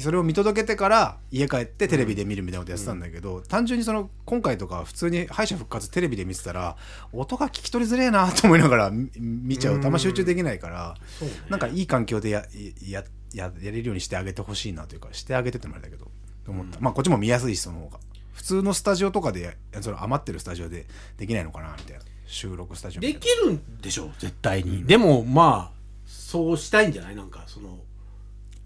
[0.00, 6.76] それを見届けてから家帰ってテレビで見るみたいなことやってたんだけど、単純にその今回とか普通に敗者復活テレビで見てたら
[7.12, 9.80] 音が聞き取りづれえなと思いながら見見ちゃう。
[9.80, 11.34] とあんま集中できないから、そうね。
[11.48, 12.44] なんかいい環境でや
[12.86, 13.04] や
[13.34, 16.10] ややれるようにしてあげてほしいなというかしてあげてってもあれだけど
[16.44, 17.98] と思った、まあこっちも見やすいしその方が。
[18.32, 19.40] 普通のスタジオとかで
[19.72, 22.02] やその余ってるスタジオでできないのかなみたいな。
[22.26, 27.16] 収録スタジオできるんでしょ絶対に、でもまあそうしたいんじゃない？
[27.16, 27.78] なんかその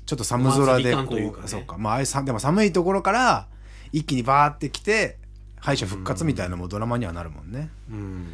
[0.07, 1.33] ちょっと寒空でことうね。
[1.47, 1.77] そうか。
[1.77, 3.47] まああでも寒いところから
[3.93, 5.19] 一気にバーってきて
[5.57, 8.27] 敗者復活みたいなのもドラマにはなるもんね、うん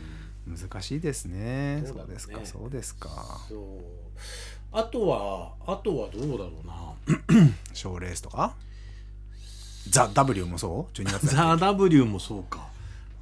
[0.56, 1.80] 難しいですね。
[1.80, 3.08] ねそううですかそうですか。
[3.48, 3.58] そう。
[4.72, 6.94] あとはあとはどうだろうな。
[7.72, 8.54] 賞レースとか？
[9.88, 12.58] ザ・ W もそう？12月ザ・ W もそうか、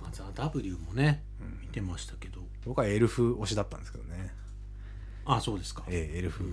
[0.00, 1.22] まあ、ザ・ W もね、
[1.60, 2.40] 見てましたけど。
[2.64, 4.32] 僕はエルフ推しだったんですけどね。
[5.24, 5.82] あそうですか。
[5.88, 6.44] ええエルフ、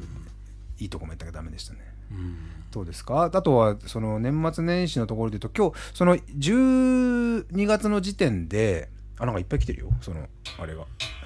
[0.79, 1.79] いいとこもやったけどダメでしたね。
[2.11, 2.37] うん。
[2.71, 3.25] どうですか？
[3.25, 8.89] あとはその年末年始のところで言うと今日その12月の時点で
[9.19, 10.25] あなんかいっぱい来てるよその
[10.58, 10.84] あれが。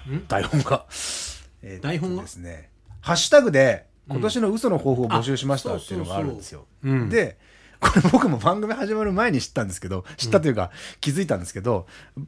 [0.10, 0.28] ん？
[0.28, 0.86] 台本が、
[1.62, 2.70] えー台本がですね。
[3.02, 6.66] ハッシュタグで今年の嘘の抱負を募集しましたあっていうのがあるんですよ。
[6.84, 7.10] うん。
[7.10, 7.38] で
[7.80, 11.86] これ僕も番組始まる前に知ったんですけど知ったというか気づいたんですけど、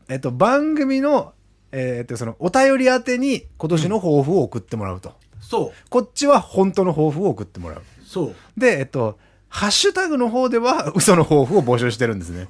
[0.10, 1.34] えっと、番組の,、
[1.72, 5.90] えーっとそのお便り宛てに今年の抱負を送ってもらうと、そう。
[5.90, 7.82] こっちは本当の抱負を送ってもらう。
[8.06, 8.36] そう。
[8.58, 9.18] で、えっと、
[9.56, 12.48] ハッシュタグの方では 嘘の抱負を募集してるんですね。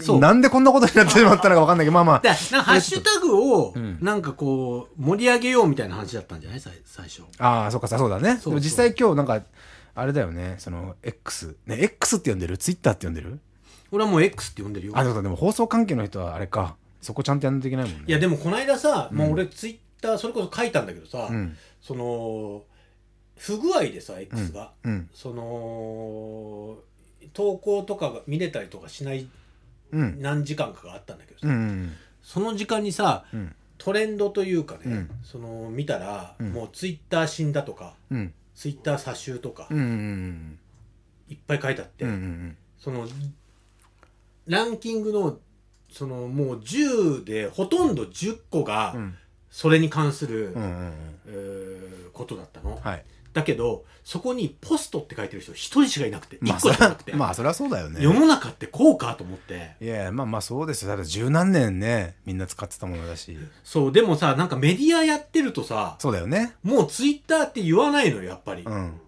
[0.00, 2.20] そうなんでこんなことになってしまったのかわかんないけど、まあまあ。
[2.62, 6.60] ハッシュタグをんなんかこう盛り上げようみたいな話だったんじゃない？
[6.60, 8.38] 最最初ああ、そうかさ、そうだね。
[8.40, 9.42] そうでも実際今日なんか、
[9.96, 11.56] あれだよね、その、X。
[11.66, 12.58] ね、X って呼んでる？
[12.58, 13.40] ツイッターって呼んでる？
[13.90, 16.76] 俺はもう X って呼んでるよあ、そうか、でも放送関係の人はあれか。
[17.02, 18.04] そこちゃんとやんないといけないもんね。
[18.06, 21.56] いやでもこの間さ、まあ、俺ツイッターそれこそ書いたんだけどさ、うん。
[21.82, 22.62] その
[23.36, 25.08] 不具合でさ X が、うん。
[25.12, 26.78] その
[27.32, 29.28] 投稿とかが見れたりとかしない
[29.92, 30.20] うん。
[30.20, 31.92] 何時間かがあったんだけどさ、うん。
[32.22, 33.54] その時間にさうん。
[33.76, 38.32] トレンドというかね、うんその見たら、うんもうツイッター死んだとかうん。
[38.54, 39.78] ツイッター詐集とか、うん。
[39.78, 40.58] うん。
[41.28, 42.10] いっぱい書いてあって、うん。
[42.10, 42.56] うん。
[42.78, 43.06] その
[44.46, 45.38] ランキングの
[45.90, 49.16] そのもう10でほとんど10個がうん。
[49.50, 50.62] それに関する、うん。
[50.62, 50.92] うん。
[51.26, 53.04] えーことだったの、はい。
[53.34, 58.02] だけどそこにポストって書いてる人一人しかいなくてまあ、1それは個しかなくて、まあ、それはそうだよね。
[58.02, 60.88] 世の中ってこうかと思っていやまあまあそうですよ。
[60.88, 63.36] だって十何年ね、みんな使ってたものだし。
[63.64, 66.54] そうでもさなんかメディアやってるとさそうだよね。
[66.62, 69.00] もうツイッターって言わないのよやっぱり、うん。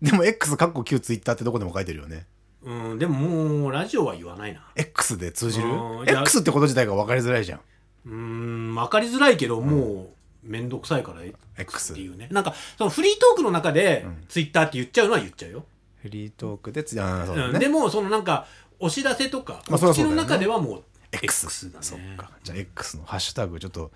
[0.00, 2.26] でも X かっこ旧ツイッターってどこでも書いてるよね。
[2.62, 5.68] うん、でももうラジオは言わないな X で通じる
[6.06, 7.60] ?X ってこと自体が分かりづらいじゃん。
[8.06, 10.17] うーん分かりづらいけど、もう
[10.48, 11.20] めんどくさいから
[11.58, 15.64] X っていうねなんかそのフリートークの中でツイッターって言っちゃうのは言っちゃうよ、
[16.02, 17.58] フリートークでつ、ああ、そう。
[17.58, 18.46] でもそのなんか
[18.80, 20.82] お知らせとか、まあ口の中ではもう
[21.12, 21.46] X。
[21.46, 22.30] X だねそっか。
[22.42, 23.90] じゃあ X のハッシュタグちょっと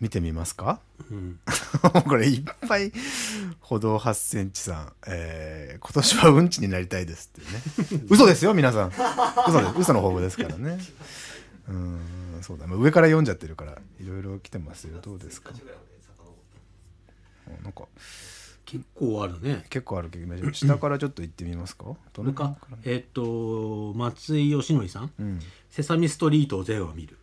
[0.00, 0.80] 見てみますか？
[1.10, 1.38] うん
[2.06, 2.92] これいっぱい
[3.60, 8.02] 歩道8センチさん、えー、今年はうんちになりたいですってね。
[8.08, 8.88] 嘘ですよ、皆さん。
[9.48, 9.74] 嘘です。
[9.78, 10.78] 嘘の方法ですからね。
[11.68, 12.66] うーん、そうだ。
[12.66, 15.00] まあ上から読んじゃってるから、いろいろ来てますよ。
[15.00, 15.52] どうですか？
[17.48, 17.84] あなんか、
[18.64, 19.64] 結構あるね。
[19.70, 21.84] 結構あるけど、下からちょっと行ってみますか？
[21.84, 25.12] どこれかえっ、と松井義則さん。
[25.18, 25.40] うん。
[25.70, 27.16] 「セサミストリートをゼロは見る。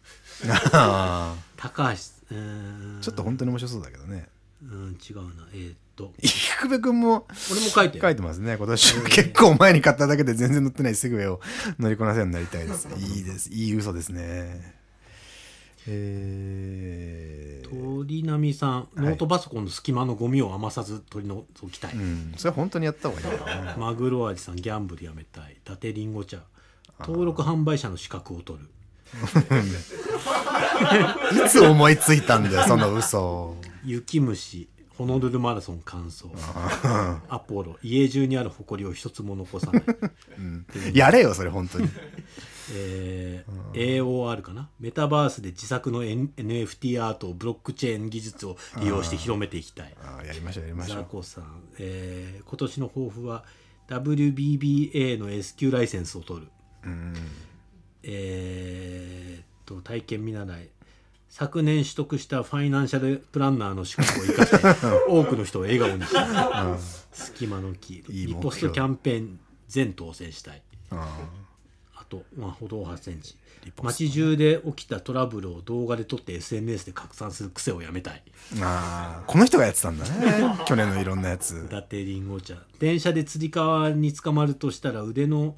[0.72, 4.30] あ」高橋うーちょっと本当に面白そうだけどね。
[4.62, 5.48] うん違うな。
[5.54, 8.58] えっ、と菊部君も俺も書いて書いてますね。
[8.58, 11.40] 今年、結構前に買っただけで全然乗ってないセグウェイを
[11.80, 12.88] 乗りこなせるようになりたいです。
[12.98, 13.50] いいです。
[13.52, 14.84] いい嘘ですね。
[15.86, 23.34] えー、鳥波さんノートパソコンの隙間のゴミを余さず取り除きたい、うん、それは本当にやった方がいいよ
[23.66, 23.76] ね。
[23.78, 25.54] マグロ味さんギャンブルやめたい。
[25.54, 26.38] 伊達りんご茶。
[27.02, 28.70] 登録販売者の資格を取る。
[31.46, 33.58] いつ思いついたんだよ、その嘘。
[33.84, 34.70] 雪虫
[35.04, 36.26] ホノルルマラソン完走。
[37.28, 39.84] アポロ家中にある埃を一つも残さない。
[40.98, 41.90] やれよ、それ本当に。
[42.74, 44.70] えー AOR かな？
[44.80, 49.94] メタバースで自作の N- NFT アートをブロックチェーン技術を利用して広めていきたい。
[50.02, 50.98] あーやりましょうやりましょう。
[51.00, 53.44] ザコさん、えー今年の抱負は
[53.90, 56.48] WBBA の S q ライセンスを取る、
[58.04, 60.70] えーっと体験見習い
[61.34, 66.22] 昨年取得したファイナンシャルプランナーの資格を生かして 多くの人を笑顔にした。
[66.22, 66.80] い、
[67.12, 70.62] 隙間の木いいリポストキャンペーン全当選したい。
[70.92, 71.18] あ
[71.96, 73.36] あと、まあ、歩道8センチ
[73.82, 78.22] 街中で起きたトラブルを動画で撮って SNS で拡散する癖をやめたい。
[78.54, 79.32] ーあー。
[79.32, 80.60] この人がやってたんだね。
[80.68, 81.66] 去年のいろんなやつ。
[81.66, 85.58] 伊達りんご茶電車でつり革に捕まるとしたら腕の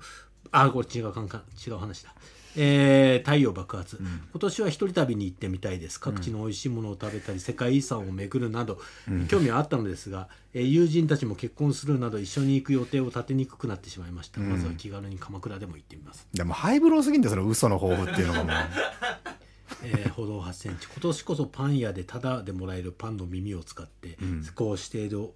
[0.52, 2.16] あこれ違う違う話だ
[2.58, 6.00] えー太陽爆発、今年は一人旅に行ってみたいです。
[6.00, 8.80] 各地の美味しいものを食べたり、世界遺産を巡るなど、
[9.28, 16.28] 興味はあったのですが、えー友人たちも結婚するなど一緒に行く予定を立てにくくなってしまいました、まずは気軽に鎌倉でも行ってみます。
[16.34, 18.56] でもハイブローすぎんだよその嘘の抱負っていうのがもう。
[19.84, 24.18] えー歩道8センチ今年こそパン屋でタダでもらえるパンの耳を使って、
[24.54, 25.30] こうしている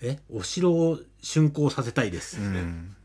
[0.00, 2.96] えお城を竣工させたいです、うん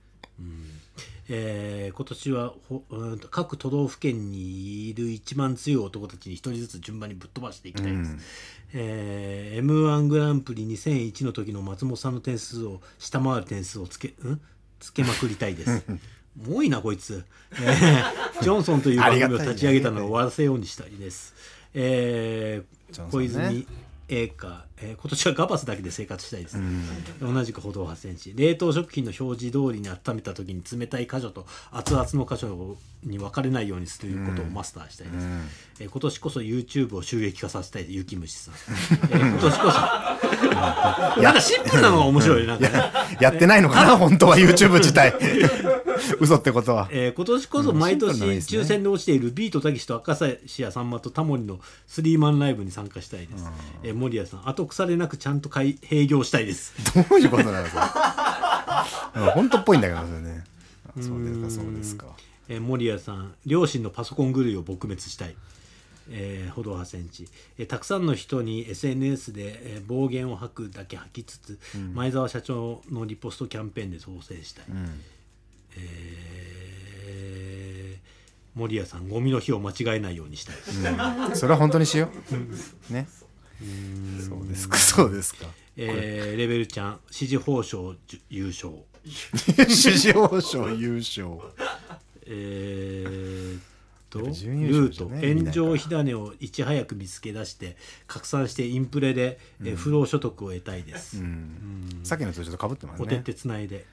[1.30, 8.18] えー今年はほうんと各都道府県にいる一番強い男たちに一人ずつ順番にぶっ飛ばしていきたいです、
[8.74, 14.42] えー m 1グランプリ2001の時の松本さんの点数を下回る点数をつけ,、ん、
[14.80, 15.84] つけまくりたいです。
[16.48, 21.34] もういいなこいつ、えージョンソンという番組を立ち上げたのを終わらせようにしたいです、
[21.74, 23.66] えー小泉
[24.08, 26.58] 栄華、えー今年はガバスだけで生活したいです、
[27.22, 28.34] 同じく歩道8センチ。
[28.36, 35.26] 冷凍食品の表示通りに温めた時に冷たい箇所と熱々の箇所に分かれないようにすることをマスターしたいです、
[35.80, 37.86] えー今年こそ YouTube を収益化させたい。
[37.90, 38.54] 雪虫さん、
[39.12, 39.80] えー今年こそ。
[41.22, 42.92] なんかシンプルなのが面白いねなんかね。
[43.20, 44.38] やってないのかな本当は。
[44.38, 45.14] YouTube 自体
[46.20, 46.88] 嘘ってことは。
[46.92, 53.46] えー今年こそ毎年抽選で落ちているビートたけしと赤石やさんまとタモリのスリーマンライブに参加したいです、
[53.84, 54.50] えー森谷さん。
[54.50, 56.74] 後腐れなくちゃんと開閉業したいです。
[57.10, 57.82] どういうことなのそれ。
[59.24, 60.44] うん本当っぽいんだけどね。
[60.88, 62.08] あそうですかそうですか。
[62.48, 65.36] えー森谷さん両親のパソコン狂いを撲滅したい、
[66.10, 71.60] えー歩道8センチ、えーたくさんの人に SNS で、えー暴言を吐くだけ吐きつつ、
[71.94, 74.66] 前澤社長のリポストキャンペーンで当選したい、
[75.78, 78.06] えー
[78.58, 80.56] 森谷さんゴミの日を間違えないようにしたい、
[81.36, 82.10] それは本当にしよ
[82.90, 82.94] う。
[82.94, 83.06] ね。
[84.26, 84.78] そうですか。
[84.78, 85.48] そうですか。
[85.76, 87.96] えーレベルちゃん支持報奨
[88.30, 88.74] 優勝。
[89.68, 91.28] 史上賞優勝。
[92.26, 93.62] えーっ
[94.10, 97.76] とルート炎上火種をいち早く見つけ出して
[98.08, 101.22] 拡散してインプレで、えー不労所得を得たいです、
[102.04, 103.86] さっきのとちょっとかぶってますおてっねてつないで、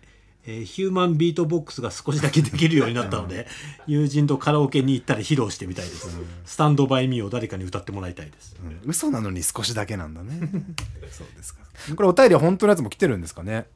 [0.44, 3.46] えーヒューマンビートボックスが少しだけできるようになったので
[3.86, 6.08] 友人とカラオケに行ったら披露してみたいです、
[6.44, 8.80] スタンドバイミーを誰かに歌ってもらいたいです、うん。
[8.84, 10.40] 嘘なのに少しだけなんだね。
[11.12, 11.62] そうですか。
[11.94, 13.66] これお便りは本当のやつも来てるんですかね。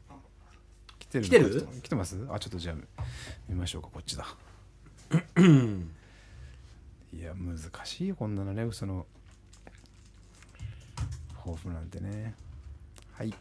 [0.98, 1.68] 来てる来てる？
[1.82, 2.18] 来てます？
[2.30, 2.76] あちょっとじゃあ
[3.48, 3.88] 見ましょうか。
[3.92, 4.26] こっちだ。
[7.12, 8.64] いや難しいよこんなのね。
[8.64, 9.06] 嘘の
[11.36, 12.34] 抱負なんてね。
[13.12, 13.32] はい。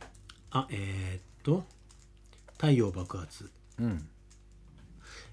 [0.51, 1.65] あえーっと
[2.57, 3.49] 太陽爆発。
[3.79, 4.07] うん。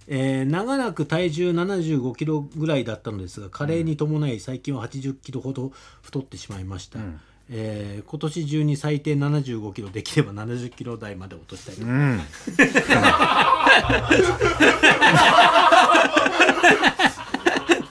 [0.08, 5.70] えー長らく体重75キロぐらいだったのですが加齢に伴い最近は80キロほど
[6.02, 6.98] 太ってしまいました、
[7.48, 11.76] えー今年中に最低75キロできれば70キロ台まで落としたい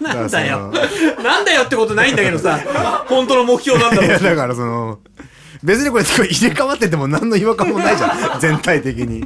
[0.01, 0.71] なんだよ。
[1.23, 2.59] なんだよってことないんだけどさ
[3.07, 4.11] 本当の目標なんだいろう。
[4.11, 4.99] やだからその
[5.63, 8.39] 別にこれ入れ替わってても何の違和感もないじゃん。
[8.41, 9.25] 全体的に、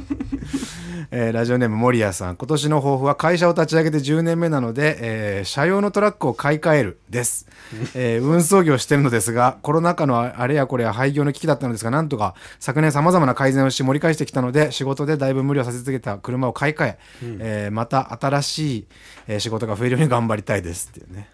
[1.10, 2.36] えーラジオネーム森谷さん。
[2.36, 7.46] 今年の抱負は会社を立ち上げて10年目なので、えー車用のトラックを買い替えるです、
[7.94, 18.86] えー運送業をしてるのですがコロナ禍のあれやこれや廃業の危機だったのですがなんとか昨年さまざまな改善をし盛り返してきたので仕事でだいぶ無理をさせ続けた車を買い替ええーまた新しい、
[19.28, 20.90] えー仕事が増えるように頑張りたいです。
[20.90, 21.28] っていうね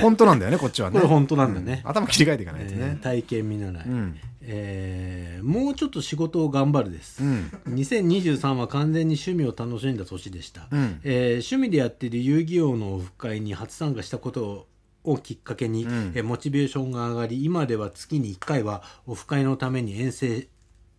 [0.00, 0.96] 本当なんだよねこっちはね。
[0.96, 2.98] これ本当なんだね、頭切り替えていかないとえーね。
[3.02, 4.16] 体験見習い、ん。
[4.42, 7.50] えーもうちょっと仕事を頑張るです、ん。
[7.68, 11.00] 2023は完全に趣味を楽しんだ年でした、ん。
[11.04, 14.66] えー趣味でやっている遊戯王のオフ会に初参加したことを
[15.04, 20.48] をきっかけに、えーモチベーションが上がり今では月に1回はオフ会のために遠征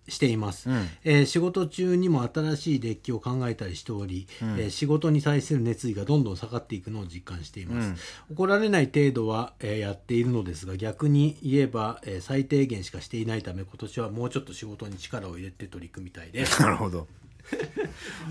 [0.10, 0.70] しています、
[1.04, 7.94] えー仕事中にも新しいデッキを考えたりしており、えー仕事に対する熱意がどんどん下がっていくのを実感しています、
[8.32, 16.62] 怒られない程度は、えーやっているのですが逆に言えば、えー最低限しかしていないため今年はもうちょっと仕事に力を入れて取り組みたいです。
[16.64, 17.08] なるほど。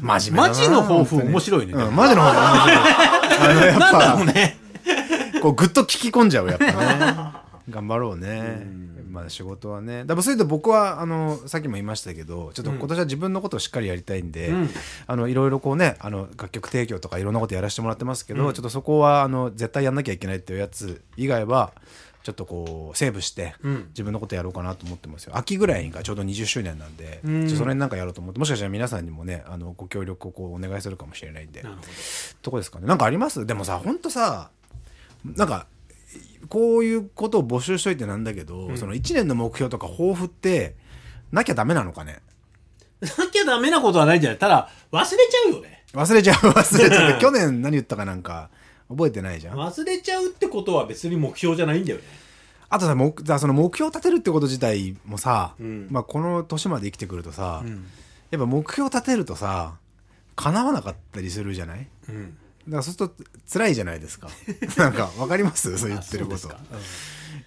[0.00, 1.72] 真面マジの抱負面白いね。
[1.72, 3.70] うん、マジの抱負面白い。
[3.70, 4.56] あの、なんだろうぱ、ね。
[5.42, 6.72] こう、ぐっと聞き込んじゃう、やっぱね。
[7.70, 8.66] 頑張ろうね。
[9.08, 10.04] まあ仕事はね。
[10.04, 14.70] だからそれで僕は、あの、さっきも言いましたけど、ちょっと今年は自分のことをしっかりやりたいんで、うん。
[15.06, 21.72] あの、いろいろこうね、あの、楽曲提供とかいろんなことやらせてもらってますけど、ちょっとそこは、あの、絶対やんなきゃいけないっていうやつ以外は、
[22.24, 23.86] ちょっとこう、セーブして、うん。
[23.90, 25.36] 自分のことやろうかなと思ってますよ。
[25.36, 27.48] 秋ぐらいがちょうど20周年なんで、うん。
[27.48, 31.62] その辺なんかやろうと思って、もしかしたら皆さんにもね、あの、ご協力をこうお願いするかもしれないんで。
[31.62, 31.82] な、るほ
[32.42, 32.50] ど。
[32.50, 32.86] こですかね。
[32.86, 33.46] なんかあります？
[33.46, 34.50] でもさ、ほんとさ、
[35.24, 35.66] なんか、
[36.48, 40.74] こういうことを募集しといてなんだけど、その1年の目標とか抱負って、
[41.32, 42.20] なきゃダメなのかね？
[43.00, 44.38] どなきゃダメなことはないんじゃない？
[44.38, 45.84] ただ忘れちゃうよね。
[45.92, 47.20] 忘れちゃう、 忘れちゃう。
[47.20, 48.50] 去年何言ったかなんか、
[48.88, 49.58] 覚えてないじゃん。
[49.58, 52.04] 忘れちゃうってことは別に目標じゃないんだよね。
[52.70, 55.88] あとさ、目だその目標を立てるってこと自体もさ、うん。
[55.90, 57.86] まあこの年まで生きてくるとさ、ん。
[58.30, 59.76] やっぱ目標を立てるとさ、
[60.36, 61.86] 叶わなかったりするじゃない？
[62.08, 62.26] うん。
[62.26, 62.32] だ
[62.70, 63.14] からそうすると
[63.52, 64.28] 辛いじゃないですか。
[64.76, 65.76] なんかわかります？
[65.78, 66.36] そう言ってること。
[66.36, 66.58] うですか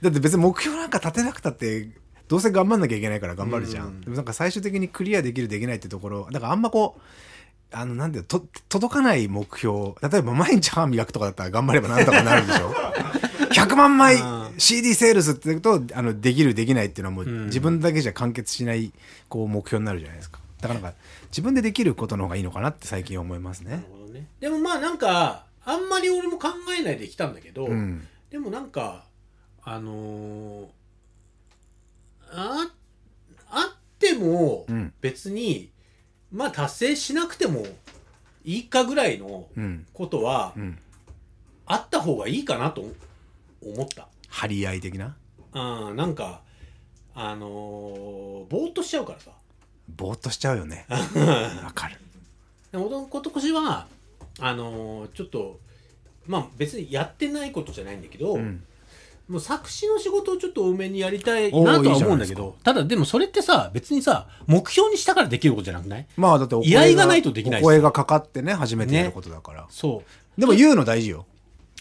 [0.01, 1.89] だって別に目標なんか立てなくたって、
[2.27, 3.87] どうせ頑張んなきゃいけないから頑張るじゃん。
[3.87, 7.01] うんでもなんか最終的にクリアできるできないってところ、だからあんまこう、
[7.73, 9.93] あの、なんていうのと、届かない目標。
[10.01, 12.73] 例えば毎日歯磨くとかだったら頑張ればなんとかなるでしょ
[13.53, 18.91] ?100 万枚うん CD セールスって言うと、あの、できるできないっていうのはもううん自分だけじゃ完結しない、
[19.29, 20.39] こう、目標になるじゃないですか。
[20.61, 20.97] だからなんか、
[21.29, 23.83] 自分でできることの方がいいのかなって最近思いますね
[24.21, 28.07] ねでもまあなんかあんまり俺も考えないで来たんだけど、うん。
[28.29, 29.05] でもなんか
[29.63, 30.67] あのー
[32.33, 32.67] あ
[33.49, 35.69] あってもうん別に、
[36.31, 37.65] まあ達成しなくても
[38.43, 39.85] いいかぐらいのうん。
[39.93, 40.77] ことはうん。
[41.65, 42.81] あった方がいいかなと
[43.63, 44.07] 思った。
[44.29, 45.15] 張り合い的な？
[45.53, 46.41] うん、なんか
[47.13, 47.49] あのー
[48.49, 49.31] ぼーっとしちゃうからさ。
[49.95, 50.85] ぼーっとしちゃうよね。
[51.63, 51.97] わかる。
[52.71, 53.87] でも今年は
[54.39, 55.59] あのーちょっと
[56.27, 58.63] まあ別にやってないことじゃないんだけど、うん。
[59.27, 66.07] もう作詞の仕事をちょっと多めにやりたいなとは思うんだけどただでもそれってさ別にさ目標にしたからできることじゃなくない？
[66.17, 69.67] まあだって依頼がないとできない声がかかってね、初めてやることだから。
[69.69, 70.03] そ
[70.37, 70.39] う。
[70.39, 71.25] でも言うの大事よ。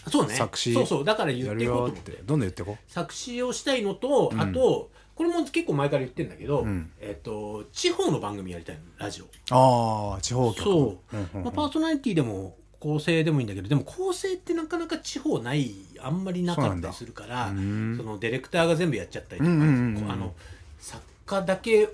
[0.09, 0.35] そうね。
[0.35, 1.03] 作詞そうそう。
[1.03, 2.11] だから言っていこうとよっ思って。
[2.11, 2.17] て。
[2.19, 4.89] どんどん言ってこ作詞をしたいのと、あと
[5.21, 6.91] これも結構前から言ってんだけど、うん。
[6.99, 9.25] えっと地方の番組やりたいのラジオ。
[9.25, 9.27] う。
[9.51, 10.63] ああ、地方局。
[10.63, 11.43] そう、んうんうん。
[11.43, 19.97] まあ、パーソナリティでも構成でもいいんだけどでも構成ってなかなか地方ないあんまりなかったりするからそうんのディレクターが全部やっちゃったりとか、うんうんうん。
[19.97, 20.33] うんあの
[20.79, 21.89] 作家だけ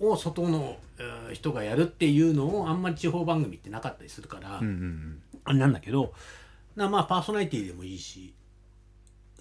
[0.00, 6.12] を外のえー人がやるっていうのをあんまり地方番組ってなかったりするから、うんうんあれなんだけど
[6.74, 8.34] なまあパーソナリティでもいいし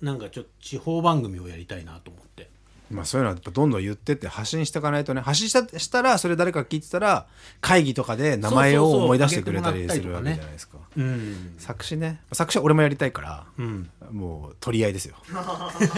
[0.02, 2.53] なんかちょっと地方番組をやりたいなと思って。
[2.94, 2.98] うん。
[2.98, 5.22] まあそういうのはやっぱどんどん言ってって発信していかないとね。
[5.22, 7.26] 発信したしたら、それ誰か聞いてたら、
[7.62, 10.78] 会議とかで名前を思い出してくれたりするわけじゃないですか。
[10.96, 12.22] うん作詞ね。
[12.32, 15.16] 作詞は俺もやりたいから、うん、もう取り合いですよ。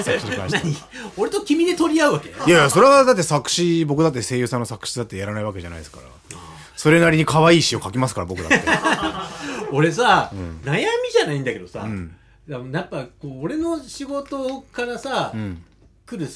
[0.01, 0.61] 作詞に関して
[1.17, 2.29] 俺と君で取り合うわけ？
[2.29, 6.37] いやいや、それはだって作詞、僕だって声優さんの作詞だってやらないわけじゃないですから。
[6.75, 8.67] それなりに可愛い詩を書きますから、僕だって。
[9.71, 10.31] 俺さ、
[10.63, 12.15] 悩みじゃないんだけどさ、ん
[12.47, 15.63] でもやっぱこう俺の仕事からさ、うん。
[16.05, 16.29] 来る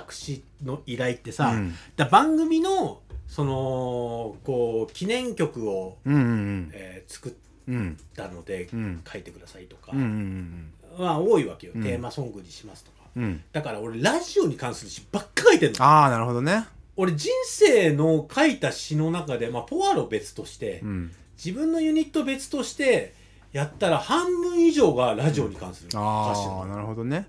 [0.00, 7.32] 作詞の依頼ってさ、うんだ番組のそのこう記念曲を、うんうんえー作っ
[7.68, 7.74] うん。
[7.74, 7.96] うん。
[8.14, 13.24] たので、うん書いてくださいとかうんうんは多いわけよ、んテーマソングにしますとか、うん。
[13.24, 13.42] うん。
[13.52, 16.64] だから俺ラジオに関する詩ばっか書いてんのああ、なるほどね。
[16.96, 21.12] 俺人生の書いた詩の中で、まあ、ポアロ別として、うん。
[21.36, 23.12] 自分のユニット別として
[23.52, 27.28] やったら半分以上がラジオに関する歌詞なああ、のなるほどね。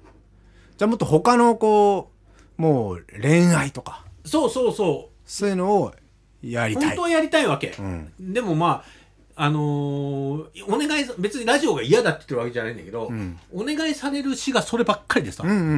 [0.77, 2.16] じゃあもっと他のこう、
[2.57, 5.93] もう恋愛とか、そうそうそそういうのを
[6.41, 7.01] やりたいう本当。
[7.03, 8.11] はやりたいわけ、うん。
[8.19, 9.07] でもまあ
[9.39, 15.69] あのーお願いさ別にラジオが嫌だって言ってるわけじゃないんだけど、んお願いされる詩がそればっかりでさ、うんうんうんう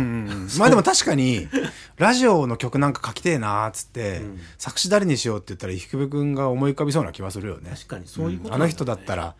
[0.45, 0.47] ん。
[0.57, 1.49] まあでも確かに、
[1.97, 7.71] ラジオの曲なんか書きてえなーっつって、ん作詞誰にしようって言ったら、ひくべくんが思い浮かびそうな気はするよね。
[7.71, 9.35] 確かにそういうことあの人だったら、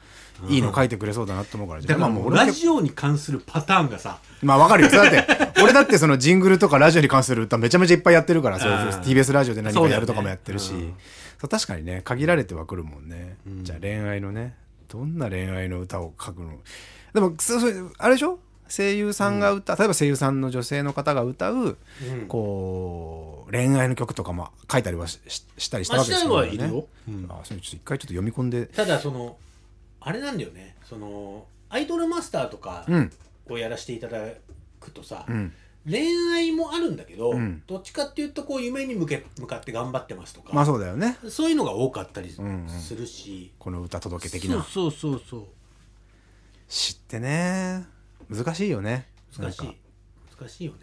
[0.47, 4.19] いいの書いてくれそうだなと思うから、もうラジオに関するパターンがさ。
[4.41, 4.89] まあわかるよ。
[4.89, 5.25] だって、
[5.61, 10.93] 俺だってそのジングルとかラジオに関する歌めちゃめちゃいっぱいやってるから、そう TBS ラジオで何かやるとかもやってるし、うん
[11.39, 13.37] そう確かにね、限られてはくるもんね。
[13.49, 13.63] ん。
[13.63, 14.55] じゃあ恋愛のね、
[14.89, 16.57] どんな恋愛の歌を書くの？
[17.13, 18.39] でも、そうそうあれでしょ？
[18.67, 22.27] 声優さんが歌う、例えば声優さんの女性の方が歌う、うん。
[22.27, 27.25] こう、恋愛の曲とかも書いたりはしししたりしたわけですようん。
[27.29, 28.65] あ、それちょっと一回ちょっと読み込んで。
[28.67, 29.37] ただその
[30.02, 30.76] あれなんだよね。
[30.86, 33.12] そのアイドルマスターとかうん。
[33.47, 34.20] をやらせていただ
[34.80, 35.54] くとさ、うん。
[35.89, 37.64] 恋愛もあるんだけど、うん。
[37.68, 41.18] どっちかっていうとこう夢に向け向かって頑張ってますとか、まあそうだよね。
[41.30, 42.68] そういうのが多かったりすうんうん。
[42.68, 44.64] るし、この歌届け的な。
[44.64, 45.45] そうそうそうそう
[46.68, 47.86] 知ってね。
[48.30, 49.08] 難しいよね。
[49.38, 49.78] 難しい
[50.39, 50.80] 難しいよね。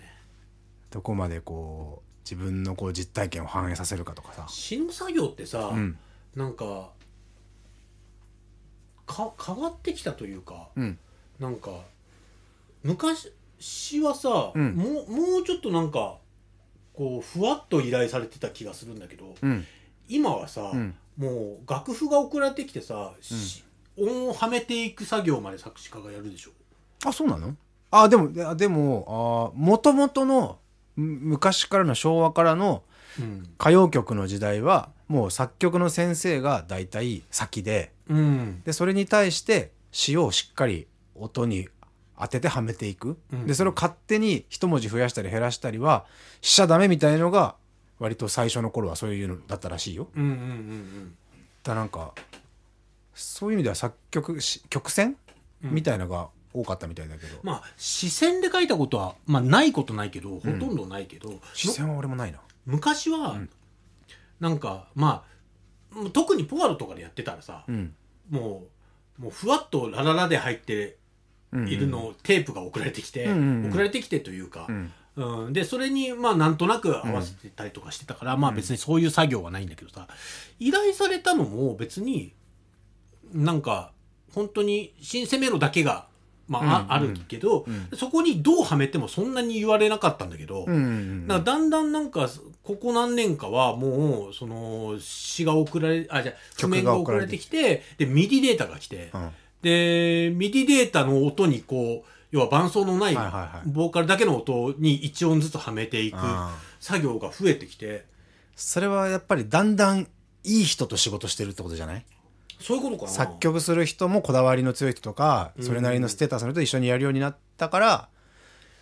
[0.91, 4.47] どこまでこう自分のこう実体験を反映させるかとかさ。
[4.49, 5.99] 死ぬ作業ってさ、うん。
[6.35, 6.91] なんか
[9.07, 10.99] か変わってきたというかうん。
[11.39, 11.71] なんか
[12.83, 13.31] 昔
[14.01, 14.75] はさ、うん。
[14.75, 16.17] もうもうちょっとなんか
[16.95, 19.65] こうふわっと依頼されてた気がするんだけど、うん。
[20.09, 20.95] 今はさ、うん。
[21.17, 23.65] もう楽譜が送られてきてさ、し
[23.97, 26.51] 音をはめていく作業まで作詞家がやるでしょ。
[27.05, 27.57] あそうなの？
[27.91, 30.59] あでもででもあもともとの
[30.97, 32.83] む昔からの昭和からの
[33.19, 38.63] うん、歌謡曲の時代はもう作曲の先生が大体先でうん。
[38.65, 41.69] でそれに対して詞をしっかり音に
[42.19, 43.47] 当ててはめていく、うん。
[43.47, 46.07] でそれを勝手に一文字増やしたり減らしたりは
[46.41, 47.57] しちゃダメみたいのが
[47.99, 50.09] 割と最初の頃はそういうのだったらしいよ。
[50.15, 51.17] うんうんうん
[51.63, 52.13] だからなんか
[53.15, 55.17] そういう意味では作曲し曲線、
[55.65, 55.71] うん。
[55.71, 62.39] みたいのが多かったみたいだけど、まあ視線で書いたことは、まあ、ないことないけどほとんどないけど、視線は俺もないな。
[62.65, 63.49] 昔は、ん
[64.41, 65.25] なんかま
[65.93, 67.95] あ特にポワロとかでやってたらさ、うん。
[68.31, 68.65] も
[69.19, 70.97] うもうふわっとラララで入って
[71.53, 73.71] うんいるのをテープが送られてきて、うんうんうん。
[73.71, 74.67] 送られてきてというか。
[74.69, 74.93] う、ん。
[75.17, 75.53] うん。
[75.53, 80.09] でそれにまあなんとなく合わせてたりとかしてたから、まあ別にそういう作業はないんだけどさ
[80.59, 82.35] 依頼されたのも別に
[83.33, 83.93] なんか
[84.35, 86.09] 本当にシンセメロだけが、
[86.49, 87.89] まああるけど、うん。
[87.99, 92.29] そこにどうはめてもそんなに言われなかったんだけど、だだんだんなんか
[92.63, 99.31] ここ何年かはもうその詩が送られあじゃあ譜曲面が送られてきてでミディデータが来て、うん。
[99.63, 103.15] でミディデータの音にこう要は伴奏のない
[103.67, 106.19] ボーカルだけの音に1音ずつはめていく
[106.81, 108.05] 作業が増えてきて。
[108.55, 110.07] それはやっぱりだんだん
[110.43, 112.05] いい人と仕事してるってことじゃない？
[112.61, 113.09] そういうことかな。
[113.09, 118.09] 作曲する人もこだわりの強い人とかそれなりのステータスの人と一緒にやるようになったから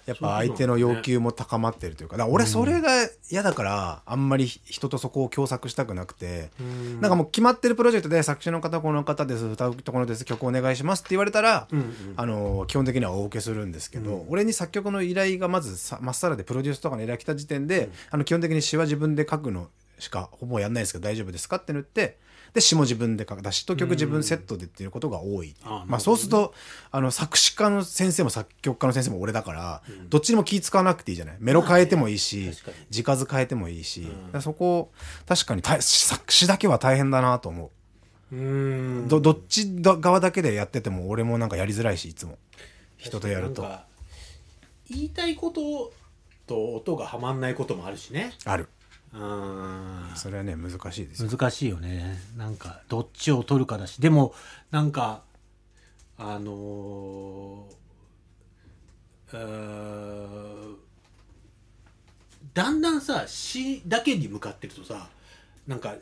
[0.06, 2.18] やっぱ相手の要求も高まってるというか。
[2.18, 2.90] だから俺それが
[3.30, 7.00] 嫌だからあんまり人とそこを共作したくなくてうん。
[7.00, 11.68] なんかもう決まってるプロジェクトで作詞の方この方です歌うところです曲お願いしますって言われたら
[12.16, 19.68] あの基本的にはお受けするんですけど、俺に作曲の依頼がまずさまっさらでプロデュースとかの依頼来た時点で、あの基本的に詩は自分で書くの
[19.98, 22.18] しかほぼやんないですけど大丈夫ですかって言って
[22.54, 23.42] で詩も自分で書く。
[23.42, 25.90] だ詩と曲自分セットでっていうことが多い、あなるほどね。
[25.90, 26.54] まあ、そうすると
[26.92, 31.36] あの作詞家の先生も作曲家の先生も俺だから、どっちにも気使わなくていいじゃない。
[31.40, 32.52] メロ変えてもいいし、
[32.90, 34.06] 字数変えてもいいし、
[34.40, 34.92] そこ
[35.26, 37.72] 確かに大作詞だけは大変だなと思
[38.32, 38.36] う。
[38.36, 39.08] うん。
[39.08, 42.38] どどっちだ側だけでやってても俺もなんかやりづらいしいつも。
[42.98, 43.66] 人とやると。
[44.88, 45.92] 言いたいこと
[46.46, 48.32] と音がはまんないこともあるしね。
[48.44, 48.64] ある。
[48.64, 48.68] うん
[50.16, 51.30] それはね難しいですよ。
[51.30, 52.18] 難しいよね。
[52.36, 54.00] なんかどっちを取るかだし。
[54.02, 54.34] でも
[54.70, 55.22] なんか
[56.18, 60.74] あのー
[62.54, 65.08] だんだんさ詩だけに向かってるとさ
[65.66, 65.94] なんか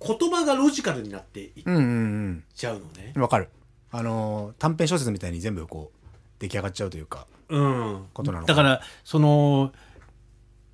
[0.00, 3.12] 言葉がロジカルになっていっうんうんちゃうのね。
[3.14, 3.48] うんわかる。
[3.90, 5.98] あのー短編小説みたいに全部こう
[6.38, 8.06] 出来上がっちゃうというかうん。
[8.14, 9.72] ことなのかだからその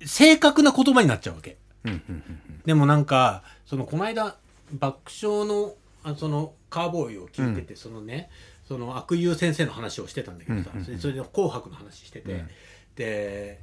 [0.05, 1.51] 正確な言葉になっちゃうわけ。
[1.51, 1.64] うんうんうん
[2.65, 4.35] でもなんかそのこの間
[4.73, 5.73] 爆笑の
[6.03, 8.29] あそのカーボーイを聞いてて、そのね
[8.67, 10.99] その悪友先生の話をしてたんだけどさ、うんうんうん。
[10.99, 12.49] それで「紅白」の話してて、うん。
[12.95, 13.59] で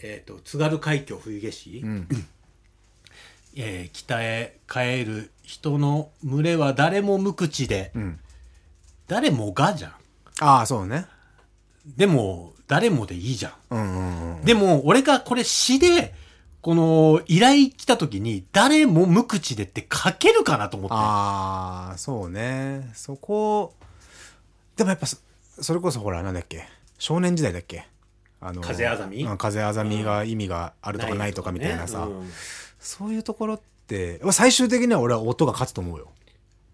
[0.00, 2.08] えっ、と津軽海峡冬景色、うん。
[3.56, 8.20] えー北へ帰る人の群れは誰も無口で、うん。
[9.08, 9.92] 誰もがじゃん。
[10.40, 11.06] ああそうね。
[11.96, 14.44] でも誰もでいいじゃんうんうんうん。
[14.44, 16.14] でも、俺がこれ詩で、
[16.68, 20.94] この依頼来た時に、誰も無口でって書けるかなと思って。
[20.94, 22.90] ああそうね。
[22.92, 23.72] そこ
[24.76, 25.16] でもやっぱそ
[25.62, 26.68] それこそほらなんだっけ。
[26.98, 27.88] 少年時代だっけ。
[28.42, 29.24] あの風あざみ？
[29.24, 32.30] うん風あざみが意味があるとかないとかみたいなさ、うん。
[32.78, 36.08] そういうところって最終的には俺は音が勝つと思うよ。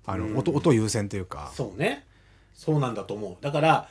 [0.07, 0.37] あの、うん。
[0.37, 1.53] 音音優先というか。
[1.55, 2.05] そうね。
[2.53, 3.37] そうなんだと思う。
[3.41, 3.89] だから、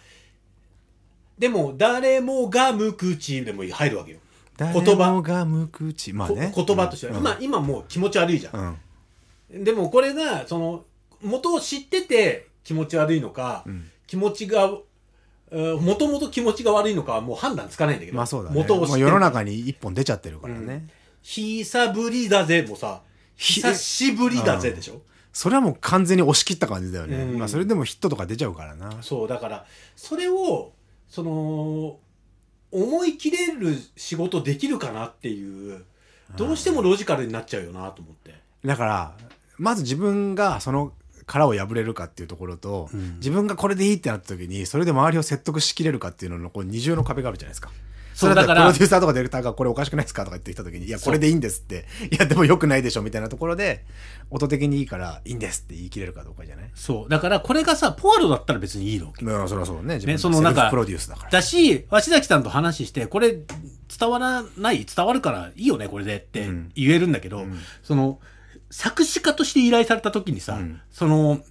[1.40, 4.20] でも、誰もが無口でも入るわけよ。
[4.58, 5.12] 誰言葉。
[5.12, 6.14] もが無口。
[6.14, 7.14] まあこね言葉としては。
[7.14, 7.20] うん。
[7.20, 8.78] 今、今もう気持ち悪いじゃん。
[9.54, 9.64] うん。
[9.64, 10.86] でもこれが、その、
[11.22, 13.90] 元を知ってて気持ち悪いのか、うん。
[14.08, 18.18] 気持ちが、もともと気持ちが悪いのかはもう判断つかないんだけど。
[18.18, 18.56] まあそうだね。
[18.56, 20.88] 元を知って世の中に一本出ちゃってるからね、
[21.22, 23.02] 久ぶりだぜもさ、
[23.36, 25.02] ひ久しぶりだぜでしょ？
[25.32, 27.40] それはもう完全に押し切った感じだよね、うん。
[27.40, 29.02] まあそれでもヒットとか出ちゃうからな。
[29.02, 30.74] そう、だから、それを、
[31.08, 31.98] その、
[32.74, 35.86] 思い切れる仕事できるかなっていう
[36.36, 38.34] どうしてもロジカルになっちゃうよなと思って。
[38.66, 39.14] だから
[39.58, 40.92] まず自分がその
[41.26, 43.16] 殻を破れるかっていうところと、うん。
[43.18, 47.72] 自分がこれでいいってなった時にそれで周りを説得しきれるかっていうののこう二重の壁があるじゃないですか。
[48.14, 51.86] そうれだからプロデューサーとかディレクターがこれおかしくないですかとか言ってきた時に、いや、これでいいんですって。
[52.12, 53.86] いや、でも良くないでしょみたいなところで、
[54.30, 56.72] 音的にいいからいいんですって言い切れるかどうかじゃない？
[56.76, 57.10] そう。
[57.10, 59.96] だからこれがさポワロだったら別にいいのまあ、そりゃそうね。
[59.96, 61.32] 自分ねそのなんかプロデュースだから。
[61.32, 63.32] だし鷲崎さんと話してこれ
[63.98, 64.86] 伝わらない？
[64.86, 66.72] 伝わるからいいよねこれでってうん。
[66.76, 67.58] 言えるんだけど、うん。
[67.84, 68.20] その
[68.70, 70.80] 作詞家として依頼された時にさ、うん。
[70.92, 71.42] その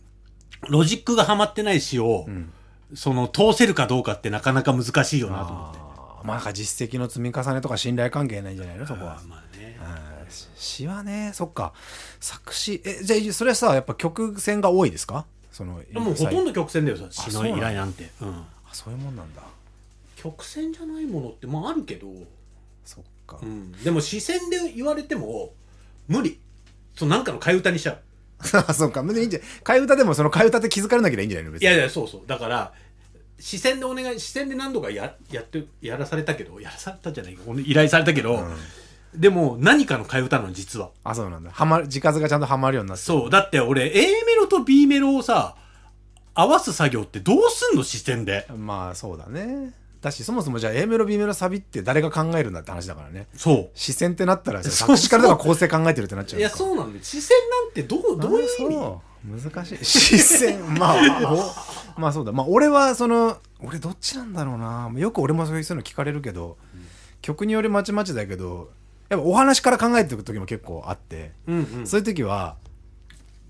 [0.69, 2.51] ロジックがはまってない詩を、うん。
[2.95, 5.82] その通せるかどうかってなかなか難しいよなと思って。
[6.25, 8.87] まあ、なんか実績の積み重ねとか信頼関係ないんじゃないの？
[8.87, 9.21] そこは。
[9.29, 10.13] まあねうん
[10.57, 11.75] 詩はね、そっか。
[12.21, 15.27] 作詞、え、じゃあ、それはさ、やっぱ曲線が多いですか？
[15.51, 16.45] その、でもほとんど。
[16.47, 19.43] ど曲線だよさ詩の依頼なんて、うん、あそういうもんなんだ。
[20.17, 22.07] 曲線じゃないものってまああるけど、
[22.85, 23.39] そっか。
[23.43, 25.53] うん、でも視線で言われても
[26.09, 26.41] 無理
[26.97, 27.99] そうなんかの替え歌にしちゃう
[28.67, 29.03] あそうか。
[29.03, 29.43] 別にいいんじゃん。
[29.63, 31.53] 替え歌でもその替え歌って気づかれなきゃいいんじゃないの？
[31.53, 31.69] 別に。
[31.69, 32.73] いやいやそうそうだから
[33.45, 39.21] 視線でお願い視線で何度かややってやらされたけどやらされたじゃないか依頼されたけど、うん。
[39.21, 40.91] でも何かの替え歌なの実は。
[41.03, 41.51] あ、そうなんだ。
[41.51, 43.03] はまる、字数がちゃんとはまるようになって。
[43.03, 43.31] るそう。
[43.31, 45.57] だって俺 A メロと B メロをさ
[46.35, 48.47] 合わす作業ってどうすんの視線で？
[48.57, 49.75] まあ、そうだね。
[50.01, 53.27] だし、そもそもじゃあ A メロ、B メロ、サビって誰が考えるんだって話だからね。
[53.37, 57.05] そ視線ってなったら、作詞家とか構成考えてるってなっちゃういやそうなんだよ。
[57.05, 58.67] 視線なんてどうどういう意
[59.25, 59.43] 味？
[59.53, 59.85] 難しい。
[59.85, 60.75] 視線。
[60.75, 60.97] まあ
[61.33, 61.37] お
[61.97, 62.33] まあそうだ。
[62.33, 64.91] まあ俺はその俺どっちなんだろうな。
[64.97, 66.57] よく俺もそういうの聞かれるけど、
[67.21, 68.71] 曲によりまちまちだけど
[69.09, 71.87] やっぱお話から考えていく時も結構あって、うんうん。
[71.87, 72.57] そういう時は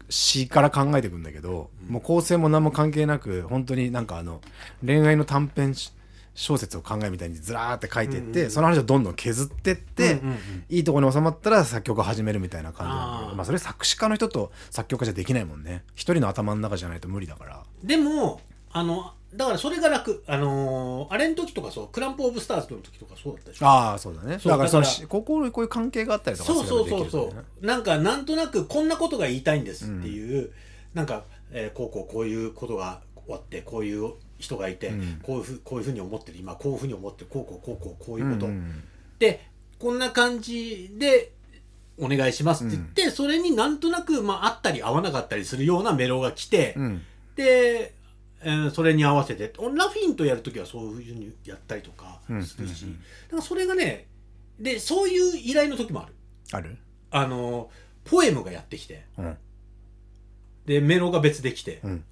[0.08, 4.40] 詩から考えていくんだけど、もう構成も何も関係なく本当になんかあの
[4.84, 5.92] 恋愛の短編し
[6.34, 8.50] 小説を考えみたいにずらーって書いてって、うんうんうん。
[8.50, 10.38] その話をどんどん削ってって、うんうんうん。
[10.68, 13.30] いいところに収まったら作曲を始めるみたいな感じなんだけあー。
[13.30, 15.84] どまあそれ作詞家の人と作曲家じゃできないもんね。
[15.94, 17.62] 一人の頭の中じゃないと無理だから。
[17.84, 18.40] でも
[18.72, 20.22] あのだからそれが楽。
[20.26, 23.66] あのーあれの時とかそうクランプ・オブ・スターズの時とかそうだったでしょ？
[23.66, 24.38] ああそうだね。
[24.38, 27.48] そうだからそのだからしこういう関係があったりとかそうそうそうそばできるからね。
[27.62, 30.52] うなんかなんとなくこんなことが言いたいんですっていう、
[30.94, 34.12] なんか、えーこうこうこういうことが終わってこういう
[34.42, 35.20] 人がいて、うん。
[35.22, 36.38] こういうふうこういうふうに思ってる。
[36.38, 37.28] 今こういうふうに思ってる。
[37.30, 38.82] こうこうこうこうこういうこと、んん
[39.18, 39.46] で
[39.78, 41.32] こんな感じで
[41.96, 47.02] お願いしますって言って、それになんとなく、まあ、合ったり合わなかったりするようなメロが来て、うん。
[47.36, 47.94] で、
[48.42, 49.52] えーそれに合わせて。
[49.56, 52.94] ラフィンとやるときはそういうふうにやったりとかするし、うんうん。
[52.94, 54.06] うんだからそれがね
[54.58, 56.14] でそういう依頼の時もある。
[56.52, 56.76] ある？
[57.10, 57.70] あの
[58.04, 59.04] ポエムがやってきて。
[59.16, 59.36] うん。
[60.66, 62.04] でメロが別できて、うん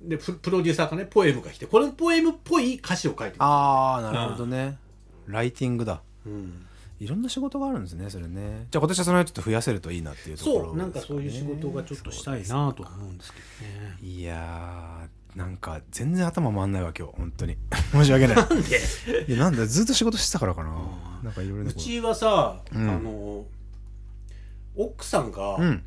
[0.00, 3.42] でププロデューサーがねポエムが来てこれポエムっぽい歌詞を書いてる。
[3.42, 4.78] ああなるほどね。
[5.26, 6.02] ライティングだ。
[6.24, 6.66] うん、
[7.00, 8.66] いろんな仕事があるんですねそれね。
[8.70, 13.96] じゃあ今年はその辺ちょっと増やせるといいなっていうところそうなんかそういう仕事がちょっとしたいなとは思うんですけどね。
[14.02, 17.14] いやーなんか全然頭回んないわ今日。
[17.16, 17.56] 本当に。
[17.92, 18.36] 申し訳ない。
[18.36, 18.80] なんで？
[19.28, 20.70] いやなんだずっと仕事してたからかな。
[21.22, 22.90] なんかいろいろうちはさ、うん。
[22.90, 23.44] あの
[24.76, 25.82] 奥さんが、うん。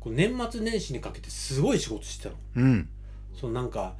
[0.00, 2.36] こう年末年始にかけてすごい仕事してたの。
[2.56, 2.88] うん
[3.38, 3.94] そのなんか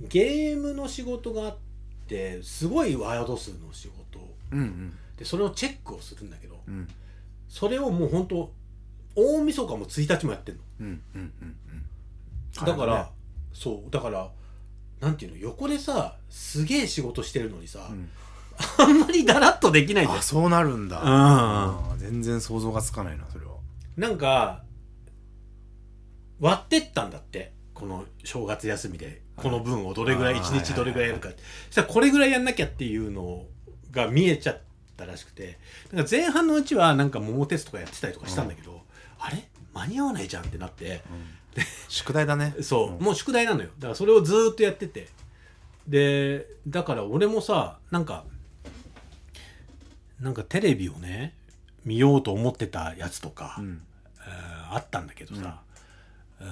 [0.00, 1.56] ゲームの仕事があっ
[2.06, 4.20] てすごいワード数の仕事。
[4.52, 4.94] うんうん。
[5.16, 6.88] でそれをチェックをするんだけどうん。
[7.48, 8.52] それをもう本当
[9.16, 10.60] 大晦日も1日もやってんの。
[10.80, 11.56] うんうんうん
[12.58, 12.64] うん。
[12.64, 13.10] だから、
[13.52, 13.90] そう。
[13.90, 14.30] だから
[15.00, 18.08] なんていうの横でさすげえ仕事してるのにさ、うん。
[18.78, 21.02] あんまりだらっとできないんだよあそうなるんだ。
[21.02, 21.98] うん。
[21.98, 23.52] 全然想像がつかないなそれは。
[23.96, 24.62] なんか
[26.40, 31.28] 割ってったんだってこの正月休みでこの分をどれぐらいあー一日どれぐらいやるか。
[31.30, 31.36] そ
[31.72, 33.44] したらこれぐらいやんなきゃっていうの
[33.90, 34.60] が見えちゃっ
[34.96, 35.58] たらしくて
[35.92, 38.82] なんか前半のうちはなんか桃鉄とかやってたりとかしたんだけど、
[39.20, 39.48] あれ？
[39.72, 41.02] 間に合わないじゃんってなって。
[41.88, 42.54] 宿題だね。
[42.62, 43.04] そう、ん。
[43.04, 43.70] もう宿題なのよ。
[43.78, 45.08] だからそれをずーっとやってて。
[45.86, 48.24] でだから俺もさなんか
[50.20, 51.34] なんかテレビをね
[51.84, 53.82] 見ようと思ってたやつとか、うん。
[54.20, 55.62] えーあったんだけどさ、
[56.40, 56.50] うーん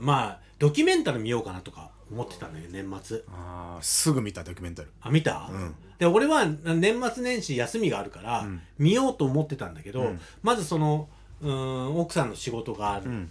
[0.00, 3.22] まあドキュメンタル見ようかなとか思ってたんだよ年末。
[3.28, 4.90] あーすぐ見たドキュメンタル。
[5.00, 5.74] あ見た、うん。
[5.98, 8.60] で俺は年末年始休みがあるから、うん。
[8.78, 10.20] 見ようと思ってたんだけど、うん。
[10.42, 11.08] まずその
[11.40, 13.30] うーん奥さんの仕事がある、うん。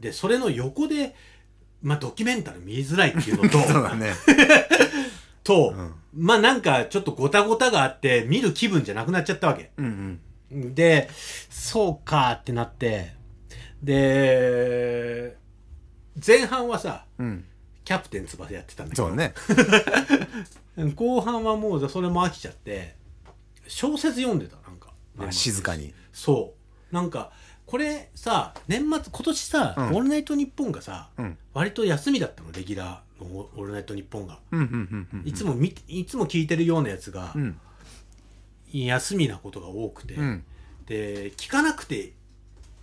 [0.00, 1.14] でそれの横で、
[1.82, 4.12] まあ、ドキュメンタル見づらいっていうのと そうだね。
[5.42, 5.94] と、うん。
[6.14, 9.70] まあなんかちょっとごたごたがあって見る気分じゃなくなっちゃったわけ。
[9.78, 10.20] うん
[10.52, 10.74] うん。
[10.74, 11.08] で、
[11.48, 13.14] そうかってなって、
[13.82, 15.37] で、
[16.24, 17.44] 前半はさ、うん。
[17.84, 19.08] キャプテン翼やってたんだけど。
[19.08, 19.32] そうね。
[20.94, 22.96] 後半はもうそれも飽きちゃって
[23.66, 24.92] 小説読んでたなんか。
[25.18, 25.94] あ静かに。
[26.12, 26.54] そ
[26.90, 26.94] う。
[26.94, 27.32] なんか
[27.66, 29.84] これさ年末今年さ、うん。
[29.86, 31.38] オールナイトニッポン」がさ、うん。
[31.54, 35.26] 割と休みだったのレギュラーのオールナイトニッポンが、うんうんうんうん。
[35.26, 37.58] いつも見ていつも聞いてるようなやつが、うん。
[38.72, 40.44] 休みなことが多くて、うん。
[40.84, 42.12] で聞かなくて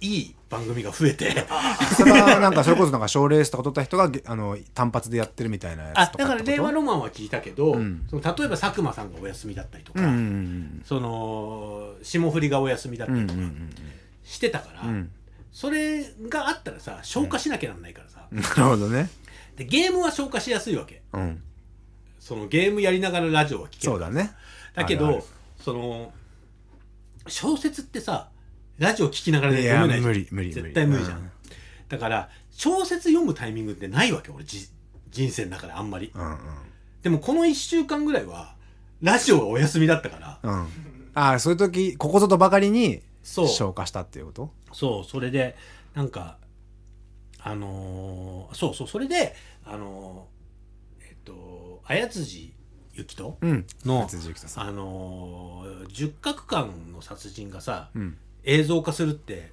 [0.01, 1.45] いい番組が増えて。
[1.95, 6.39] それはなんかそれこそなんか賞レースとか取った人がげあの単発でやってるみたいなやあつとかってこと？
[6.39, 8.05] だから令和ロマンは聞いたけど、うん。
[8.09, 13.69] その例えば佐久間さんがお休みだったりとか、うんうんその霜降りがお休みだっうんたりとかうんうん
[14.23, 15.11] してたから、うんうん
[15.51, 19.09] それがあったらさ消化しなきゃなんないからさ、 なるほどね。
[19.55, 21.01] でゲームは消化しやすいわけ。
[21.13, 21.41] うん。
[22.19, 24.31] そのゲームやりながらラジオは聞けるそうだね
[24.73, 25.25] だけど
[25.63, 26.11] その
[27.27, 28.29] 小説ってさ
[28.77, 30.11] ラジオ聞きながらで読めないじゃん。
[30.11, 30.53] 無理無理無理。
[30.53, 31.31] 絶対無理じゃん、うん。
[31.89, 34.67] だから小説読むタイミングってないわけ俺じ
[35.11, 36.11] 人生の中であんまり。
[36.13, 36.37] うん
[37.01, 38.55] でもこの1週間ぐらいは
[39.01, 40.39] ラジオがお休みだったから。
[40.43, 40.53] うん。
[40.53, 40.67] うん
[41.17, 43.47] ああそういう時ここぞとばかりにそう。
[43.47, 44.51] 消化したっていうこと？
[44.73, 45.55] そうそれで
[45.93, 46.37] なんか
[47.39, 52.53] あのーそうそうそれであのーえっと綾辻
[52.95, 53.65] ゆきとうん。
[53.85, 54.67] の松井幸人さん。
[54.67, 59.51] あのー十角館の殺人がさ、うん映像化するって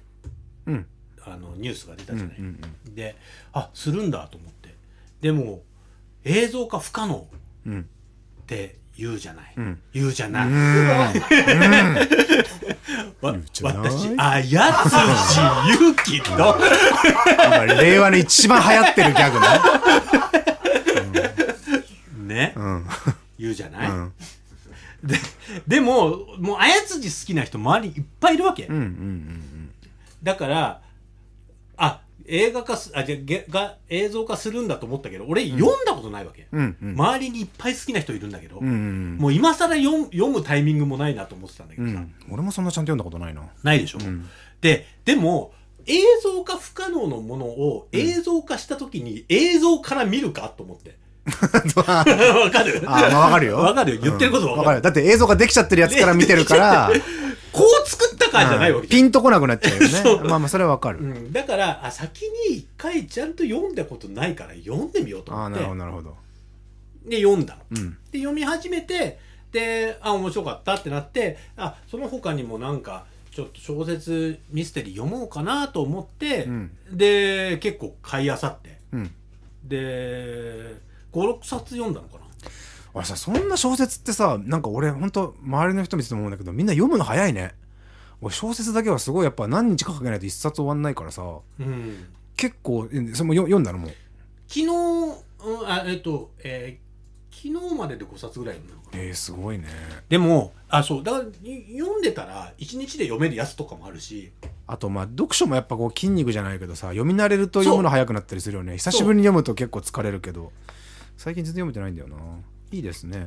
[0.65, 0.85] うん。
[1.25, 2.59] あのニュースが出たうんじゃない、うん
[2.93, 3.15] で
[3.53, 4.75] あするんだと思って。
[5.21, 5.61] でも
[6.23, 7.27] 映像化不可能
[7.65, 7.81] うん。
[7.81, 9.81] って言うじゃない、うん。
[9.93, 12.09] 言うじゃない、うじゃない。
[13.21, 14.95] 私綾辻
[15.81, 16.57] ゆきと。
[17.37, 19.47] 今令和の一番流行ってるギャグね。
[22.35, 22.85] ね、うん。
[23.39, 24.13] 言うじゃない、うん
[25.03, 25.17] で
[25.67, 29.69] でももう綾辻好きな人周りにいっぱいいるわけ、うんうんうん
[30.23, 30.81] だから
[31.75, 36.93] あ映画化すあじゃげが映像化するんだと思ったけど俺読んだことないわけ、うんうん。
[36.93, 42.13] 周りにいっぱい好きな人いるんだけど、うんうんもう今更読む読むタイミングもないなと思ってたんだけどさ、うん。
[42.29, 43.43] 俺もそんなちゃんと読んだことないな。
[43.63, 44.29] ないでしょ、ん。
[44.61, 45.53] ででも
[45.85, 50.97] 映像化不可能のものを映像化した時に映像から見るかと思って
[51.75, 51.83] わ
[52.51, 52.83] かる。
[52.85, 53.57] あまあわかるよ。
[53.57, 54.01] わかるよ。
[54.01, 54.55] 言ってることわかる。
[54.55, 54.81] うんわかる。
[54.81, 56.91] だって映像ができちゃってるやつから見てるから
[57.53, 58.87] こう作ったかじゃないわけ。
[58.87, 59.01] じゃん。
[59.01, 60.23] ピンとこなくなっちゃうよね。
[60.27, 60.99] まあまあそれはわかる。
[60.99, 65.59] うん、だからあ先に一回ちゃんと読んだことないから読んでみようと思って。
[65.59, 66.17] ああなるほどなるほど。
[67.05, 67.61] で読んだの。
[67.71, 67.97] うん。
[68.11, 69.19] で読み始めて
[69.51, 76.71] であ面白かったってなってあその他にもなんかちょっと小説ミステリー読もうかなと思って、うん。
[76.91, 78.79] で結構買いあさって。
[78.91, 79.11] うん。
[79.63, 80.75] で
[81.13, 82.23] 56冊読んだのかな。
[82.93, 87.55] 俺さそんな小説ってさなんか俺ほんと周りの人見てて思うんだけどみんな読むの早いね。
[88.21, 91.23] 俺小説だけはすごいやっぱ何日かかけないと一冊終わんないからさ。
[91.59, 92.07] うん。
[92.35, 93.91] 結構えそれもよ読んだのもう。
[94.47, 96.83] 昨日、うん、あえっと、えー
[97.33, 99.03] 昨日までで5冊ぐらい読んだのかな。
[99.03, 99.65] えー、すごいね。
[100.07, 104.31] でもあそうだからい読んでたら1日で読めるやつとかもあるし。
[104.67, 108.77] あとまあ読書もやっぱこう筋肉じゃないけどさ読み慣れると読むの早くなったりするよね。
[108.77, 110.51] 久しぶりに読むと結構疲れるけど
[111.17, 112.15] 最近全然読めてないんだよな。
[112.71, 113.25] いいですね。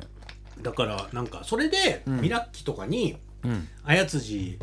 [0.61, 2.21] だからなんかそれで、うん。
[2.21, 3.67] ミラッキとかにうん。
[3.83, 4.59] 綾辻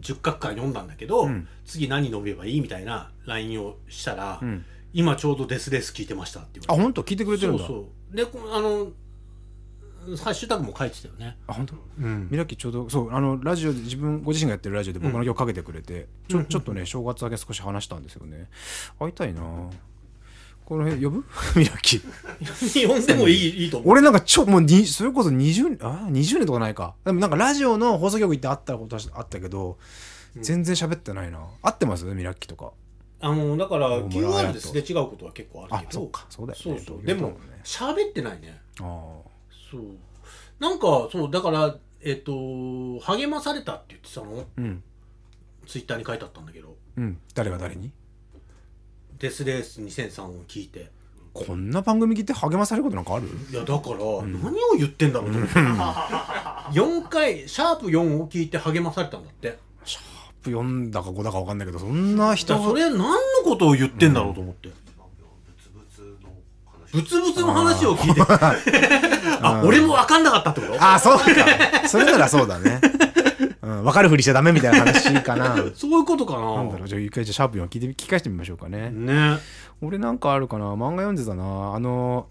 [0.00, 1.48] 十角巻読んだんだけど、うん。
[1.64, 4.64] 次何飲めばいいみたいな LINE をしたら、うん。
[4.92, 6.80] 今ちょうどデスレース聞いてましたって言われて。
[6.80, 7.66] あ本当聞いてくれてるんだ。
[7.66, 8.16] そうそう。
[8.16, 8.88] でこあの
[10.16, 11.36] ハッシュタグも書いてたよね。
[11.46, 11.76] あ本当？
[12.00, 12.28] うん。
[12.30, 18.50] ミラッキーちょうどそうあのラジオで自分ご自身がやってるラジオで僕の曲かけてくれて、ちょちょっとね正月明け少し話したんですよね。
[18.98, 19.42] 会いたいな
[20.72, 21.24] この辺呼ぶ？
[21.60, 21.96] ミラッキ。
[21.96, 23.90] ー読んでもいいいいと思う。
[23.90, 26.94] 俺なんかちょもうにそれこそ20あ？20年とかないか。
[27.04, 29.76] でもなんかラジオの放送局行って会ったことはあったけど、
[30.40, 31.40] 全然喋ってないな。
[31.62, 32.06] 会ってます？
[32.06, 32.72] ミラッキーとか。
[33.20, 36.00] あのだから QR ですれ違うことは結構あるけど。
[36.00, 36.26] あそっか。
[36.30, 36.62] そうだよね。
[36.64, 36.96] そうそう。
[37.02, 38.58] 同でも業だもんね喋ってないね。
[38.80, 38.82] あ
[39.70, 39.82] そう。
[40.58, 42.32] なんかそうだからえっ、と
[43.00, 44.40] 励まされたって言ってたの？
[44.40, 44.82] あうん。
[45.66, 46.74] ツイッターに書いてあったんだけど。
[46.96, 47.18] うん。
[47.34, 47.92] 誰が誰に？
[49.22, 50.90] デスレース2003を聞いて。
[51.32, 53.28] こんな番組聞いて励まされることなんかある？
[53.50, 54.04] いやだから、何
[54.64, 55.54] を言ってんだろうと思って。
[56.78, 59.58] 4回シャープ4を聞いて励まされたんだって。
[60.44, 63.14] 4だか5だか分かんないけどそんなだ人それ何の
[63.44, 64.70] ことを言ってんだろうと思って、
[66.92, 67.86] ブツブツの話。
[67.86, 68.20] を聞いて。
[69.40, 70.84] あ、俺も分かんなかったってこと？
[70.84, 71.88] あそうか。
[71.88, 72.80] それならそうだね、
[73.62, 75.56] うん、分かるふりしちゃダメみたいな話かな。
[75.74, 76.54] そういうことかな。
[76.56, 79.38] なんだろうじゃあ一回じゃあシャープ4聞いて聞き返してみましょうかね、ね。
[79.80, 80.66] 俺なんかあるかな。
[80.66, 81.74] 漫画読んでたな。
[81.74, 82.26] あの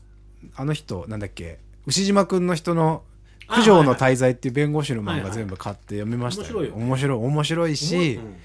[0.55, 1.59] あの人なんだっけ。
[1.87, 3.03] 牛島くんの人の
[3.47, 6.83] あ九条のはいはい滞在っていう弁護士の漫はいはい画全部買って読みましたよ、面白いよね。
[6.83, 8.35] 面白い面白いし、うん。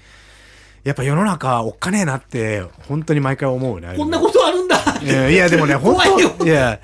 [0.85, 3.95] やっぱ世の中おっかねえなって、本当に毎回思うね。
[3.97, 5.97] こんなことあるんだいやいや、でもね、 本
[6.39, 6.79] 当いや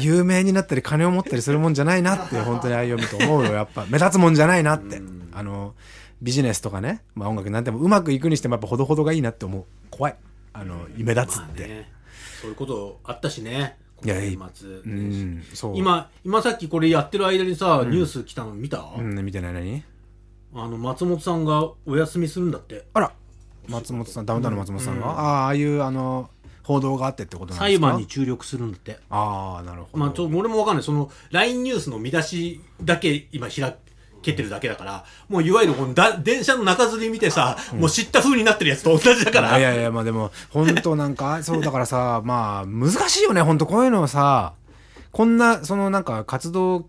[0.00, 3.54] 有名になったり金を持ったりするもんじゃないなって、本当にああいうと思うよ。
[3.54, 5.00] やっぱ、目立つもんじゃないなって。
[5.32, 5.74] あの、
[6.20, 9.64] ビジネスとかね、まあ音楽なんてもうまくいくにしてもやっぱほどほどがいいなって思う。
[9.90, 10.16] 怖い。
[10.52, 11.60] あの、目立つって。
[11.60, 11.92] まあね、
[12.40, 19.82] そういうことあったしねいやうん、そう。、今今さっきこれやってる間にさ、ニュース来たの見た、うん、見てない何？
[20.54, 23.12] あの松本さんがお休みするんだってあら、
[23.68, 26.30] 松本さん、ダウンタウンの松本さんが、ああ、ああいう、あの、
[26.68, 27.86] 報道があってってことなんですか？
[27.86, 28.98] 裁判に注力するんだって。
[29.08, 29.98] ああ、なるほど。
[29.98, 30.84] まあちょ俺もわかんない。
[30.84, 33.74] その LINE ニュースの見出しだけ今開
[34.20, 39.58] けてるだけだからもういわゆるこのだ電車の中吊り見てさ、もう知った風になってるやつと同じだから。
[39.58, 44.52] いやいや、まあでも、本当なんか、 そうだからさ、まあ、難しいよね、本当こういうのをさ、
[45.12, 46.88] こんな、そのなんか活動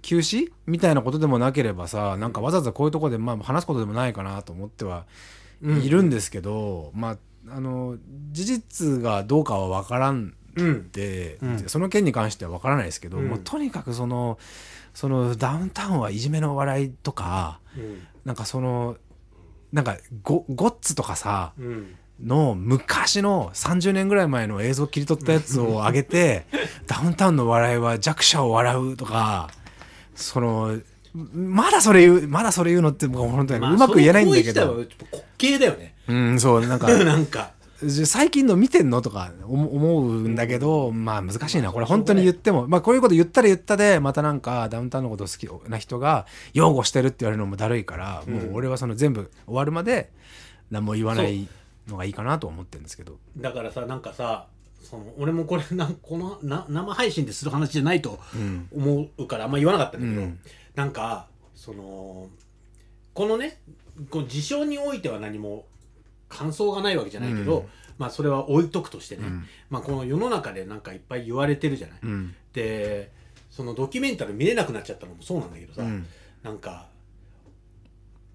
[0.00, 5.04] 休止みたいなことでもなければさ、なんかわざわざこういうところで、まあ話すことでもないかなと思っては
[5.62, 7.16] いるんですけど、まあ、
[7.48, 7.96] あの、
[8.32, 10.90] 事実がどうかは分からんうん。
[10.92, 11.58] で、うん。
[11.68, 13.28] その件に関しては分からないですけど、うん。
[13.28, 14.38] もうとにかくその、
[14.92, 18.06] そのダウンタウンはいじめの笑いとか、うん。
[18.24, 18.96] なんかその、
[19.72, 21.96] なんかゴゴッツとかさ、うん。
[22.22, 26.46] の昔の30年ぐらい前の映像切り取ったやつを上げて
[26.86, 29.50] ダウンタウンの笑いは弱者を笑うとか
[30.14, 30.78] その
[31.12, 34.86] まだそれ言うまだそれ言うのってもう本当にまあうまく言えないんだけど、滑
[35.38, 37.52] 稽だよねうんそうなんか なんか
[38.04, 39.02] 最近の見てんの？
[39.02, 41.72] とか思思うんだけどまあ難しいな。
[41.72, 42.66] これ本当に言っても。
[42.66, 50.10] まあこういうこと言ったら言ったでまたなんかダウンタウンのこと好きな人が擁護してるって言われるのもだるいから、もう俺はその全部終わるまで
[50.70, 51.46] 何も言わない
[51.88, 53.18] のがいいかなと思ってるんですけど。
[53.36, 54.46] だからさなんかさ
[54.82, 58.68] その俺もこれ なんこのな生配信でする話じゃないとうん。
[58.74, 60.38] 思うからあんま言わなかったんだけど、うん。
[60.74, 62.28] なんかその
[63.12, 63.58] このね
[64.10, 65.66] こう事象においては何も
[66.28, 67.66] 感想がないわけじゃないけど、うん
[67.96, 71.98] まあそれは置いとくとしてね、うんまあこの世の中でなんかいっぱい言われてるじゃない。
[72.02, 73.12] うんで
[73.50, 76.04] そのドキュメンタル見れなくなっちゃったのもそうなんだけどさ、うん
[76.42, 76.88] なんか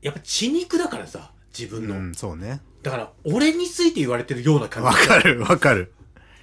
[0.01, 2.61] やっぱ血肉だからさ自分の、うん、そうね。
[2.83, 5.91] だから俺について言われてるような感じわかる、わかる。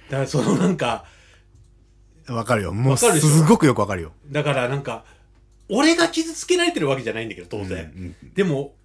[0.09, 1.05] だからそのなんか
[2.27, 2.73] わかるよ。
[2.73, 4.11] もうすごくよくわかるよ。
[4.29, 5.05] だからなんか
[5.69, 7.91] 俺が傷つけられてるわけじゃないんだけど当然、
[8.23, 8.75] うんでも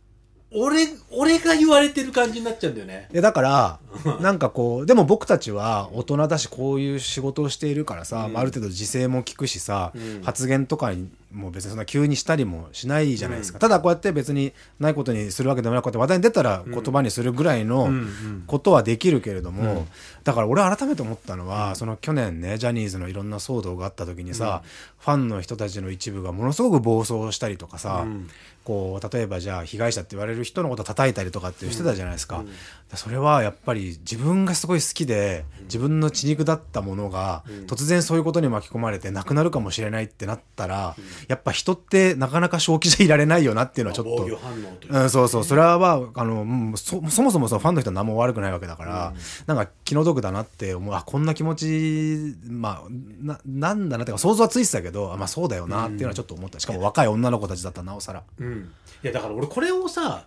[0.54, 3.08] 俺俺が言われてる感じになっちゃうんだよね。
[3.12, 3.78] いやだから、
[4.20, 8.32] なんかこう、でも僕たちは大人だし、こういう仕事をしているからさ、うん。
[8.32, 10.22] まあある程度自制も効くしさ、うん。
[10.22, 13.58] 発言とかにも別にそんな急にしたりもしないじゃないですか。
[13.58, 18.44] ただこうやって別にないことにするわけでもなく、こうやって話題に出たら言葉にするぐらいのうんうん。
[18.46, 19.86] ことはできるけれども、
[20.24, 24.62] だから俺改めて思ったのは、その去年ね、ジャニーズのいろんな騒動があった時にさ、
[24.98, 28.28] ファンの人たちの一部がものすごく暴走したりとかさ、うん。
[28.64, 32.48] こう例えばじゃあ被害者って言われる人のこと叩いたりとかってしてたじゃないですか、うん。
[32.94, 37.66] それはやっぱり自分がすごい好きで自分の血肉だったものがうん。
[37.66, 40.94] 突然そういうことに巻き込まれてなくなるかもしれないってなったら、
[41.26, 44.38] やっぱ人ってなかなか正気じゃいられないよなっていうのはちょっと。
[44.88, 49.14] うん、そうそう、それは、まあ、あの、そもそもそのファンの人は何も悪くないわけだから、
[49.46, 52.88] なんか気の毒だなって思う、あ、こんな気持ち、まあ、
[53.20, 56.60] な、なんだなってか、想像はついてたけど、あまあそうだよなっていうのはちょっと思った。
[56.60, 58.22] しかも若い女の子たちだったらなおさら。
[58.38, 58.70] うん、
[59.02, 60.26] いやだから俺これをさ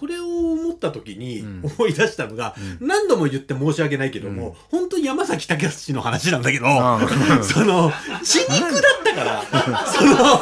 [0.00, 1.60] これを思った時にん。
[1.62, 7.92] 思い出したのが、何度も言って申し訳ないけども、本当に山崎武の話なんだけど、うん その
[8.24, 9.86] 血肉だから。
[9.86, 10.40] そのわ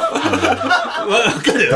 [1.41, 1.71] かる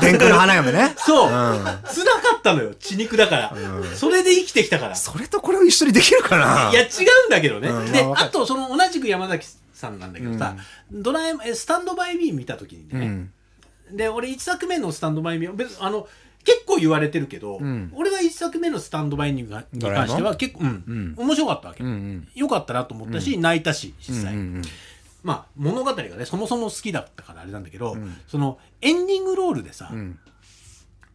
[0.00, 0.94] 天空の花嫁ね。
[0.98, 1.30] そう、ん。
[1.30, 2.74] 辛かったのよ。
[2.78, 3.54] 血肉だから、
[3.94, 4.96] それで生きてきたから。
[4.96, 6.70] それとこれを一緒にできるかな。
[6.70, 6.86] いや違
[7.24, 10.56] うんだけどね、であとその同じく山崎さんなんだけどさ、
[10.92, 13.06] ドラえもんえスタンドバイミー見た時にね、
[13.90, 13.96] うん。
[13.96, 16.08] で俺1作目の「スタンドバイミー」別あの
[16.44, 17.92] 結構言われてるけど、ん。
[17.94, 21.14] 俺は1作目の「スタンドバイミーが」に関しては結構、うん。
[21.16, 21.84] 面白かったわけ。
[22.34, 24.34] よかったなと思ったし、泣いたし実際、
[25.22, 27.96] まあ物語がねそもそも好きだったからあれなんだけど、
[28.26, 30.18] そのエンディングロールでさ、うん。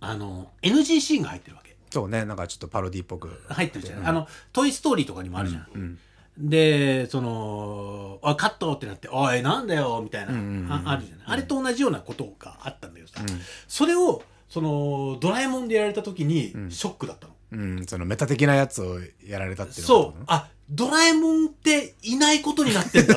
[0.02, 1.76] あの NG シーンが入ってるわけ。
[1.90, 3.42] そうね、なんかちょっとパロディっぽく。
[3.50, 6.00] 入ってるじゃん、あの「トイ・ストーリー」とかにもあるじゃん、うん。
[6.38, 13.22] でその「おいカット!」ってなって「おいなんだよ」みたいな、うんうんうんああるじゃない、あれと同じようなことがあったんだけどさ、
[13.68, 20.24] それをそのドラえもんでやられた時にショックだったの、うん、そのメタ的なやつをやられたっていうのそう。
[20.28, 23.14] あドラえもんっていないことになってんだ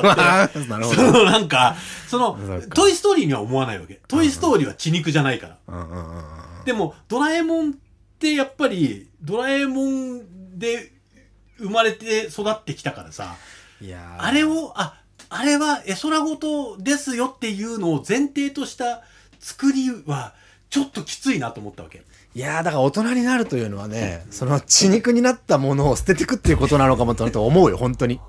[0.47, 0.59] って。
[0.69, 1.11] なるほそど。
[1.11, 1.75] のなんか
[2.07, 6.17] そのそうか「トイ・ストーリー」には思わないわけ「トイ・ストーリー」は血肉じゃないから、うんうんうん
[6.59, 6.65] うん。
[6.65, 7.73] でもドラえもんっ
[8.19, 10.93] てやっぱりドラえもんで
[11.57, 13.35] 生まれて育ってきたからさ
[13.81, 14.23] いやー。
[14.23, 19.01] あれをああれは絵空事ですよっていうのを前提とした
[19.39, 20.33] 作りは
[20.69, 22.03] ちょっときついなと思ったわけ
[22.35, 28.19] いやーだから大人になるというのはね、その血肉になったものを捨てていくっていうことなのかもと思うよ、本当に。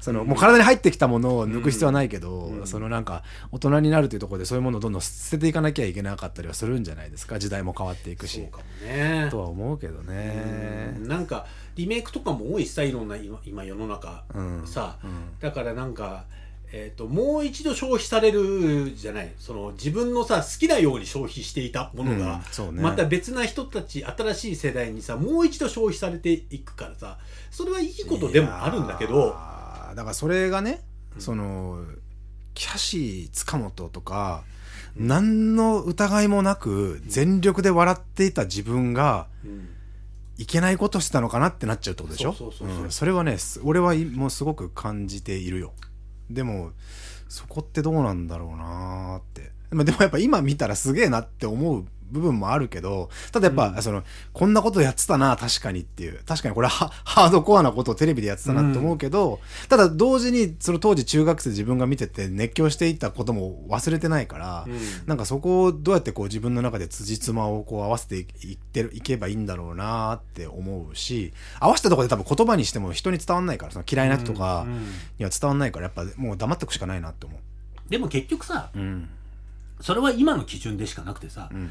[0.00, 7.38] そのもう体に入ってきたものを抜く必要はないけど、そのなんか大人になるというところでそういうものをどんどん捨てていかなきゃいけなかったりはするんじゃないですか。
[7.38, 8.46] 時代も変わっていくし。
[8.82, 9.28] ね。
[9.30, 10.94] とは思うけどね。
[10.98, 11.08] うん。
[11.08, 11.46] なんか
[11.76, 14.66] リメイクとかも多いしさいろんな今今世の中、うん。
[14.66, 15.10] さ、うん。
[15.40, 16.24] だからなんか、
[16.76, 19.32] えー、ともう一度消費されるじゃない。
[19.38, 22.82] その自分のさ好きなように消費していたものうんが、そうね。
[22.82, 27.18] また別な人たち新しい世代にさもう一度消費されていくからさ
[27.52, 30.82] それはいいことでもあるんだけどだからそれがね、
[31.18, 31.84] その
[32.54, 34.42] キャシー塚本とか、
[34.96, 39.68] 何の疑いもなく全力で笑っていた自分がうん。
[40.36, 42.34] いけないことしてたのかなってなっちゃうってことでしょ？
[42.90, 45.72] それはねす俺はいもうすごく感じているよ
[46.30, 46.72] でも
[47.28, 49.52] そこってどうなんだろうなーって。
[49.70, 51.84] まあでもやっぱ今見たらすげえなって思う
[52.14, 53.82] 部分もあるけどただやっぱ、うん。
[53.82, 54.02] その
[54.32, 56.20] こんなことやってたな確かにっていう。
[56.24, 64.78] 確かにこれはハードコアなことをテレビでやってたなって思うけど、ただ同時にその当時中学生自分が見てて熱狂していたことも忘れてないから、うん。
[65.06, 74.86] なんかそこをどうやってこう自分の中で辻褄をこう合わせていってるいけばいいんだろうなって思うし合わせたところで多分言葉にしても人に伝わんないからその嫌いな人とかうん
[75.18, 77.38] には伝わんないからやっぱもう黙っておくしかないなって思
[77.88, 78.78] でも結局さう。
[78.78, 79.08] うん。
[79.80, 81.64] それは今の基準でしかなくてさ、うん。
[81.64, 81.68] い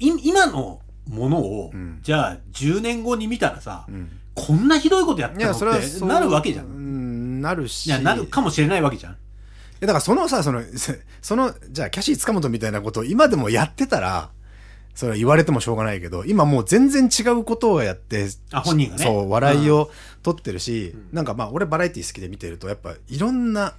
[0.00, 2.00] 今のものを、うん。
[2.02, 4.10] じゃあ10年後に見たらさ、うん。
[4.34, 6.62] こんなひどいことやったのってなるわけじゃ。
[6.62, 6.90] うん
[7.40, 7.86] んなるし。
[7.86, 9.16] いや、なるかもしれないわけじゃん。
[9.80, 10.62] だからそのさその
[11.22, 14.28] そのじゃあキャシー塚本みたいなことを今でもやってたら
[14.94, 19.04] それは言われてもしょうがないけど今もう全然違うことをやってあ本人がね。
[19.04, 19.90] そう笑いを
[20.22, 21.08] 取ってるし、うん。
[21.12, 23.74] なんかまあ俺バラエティ好きで見てるとやっぱいろんな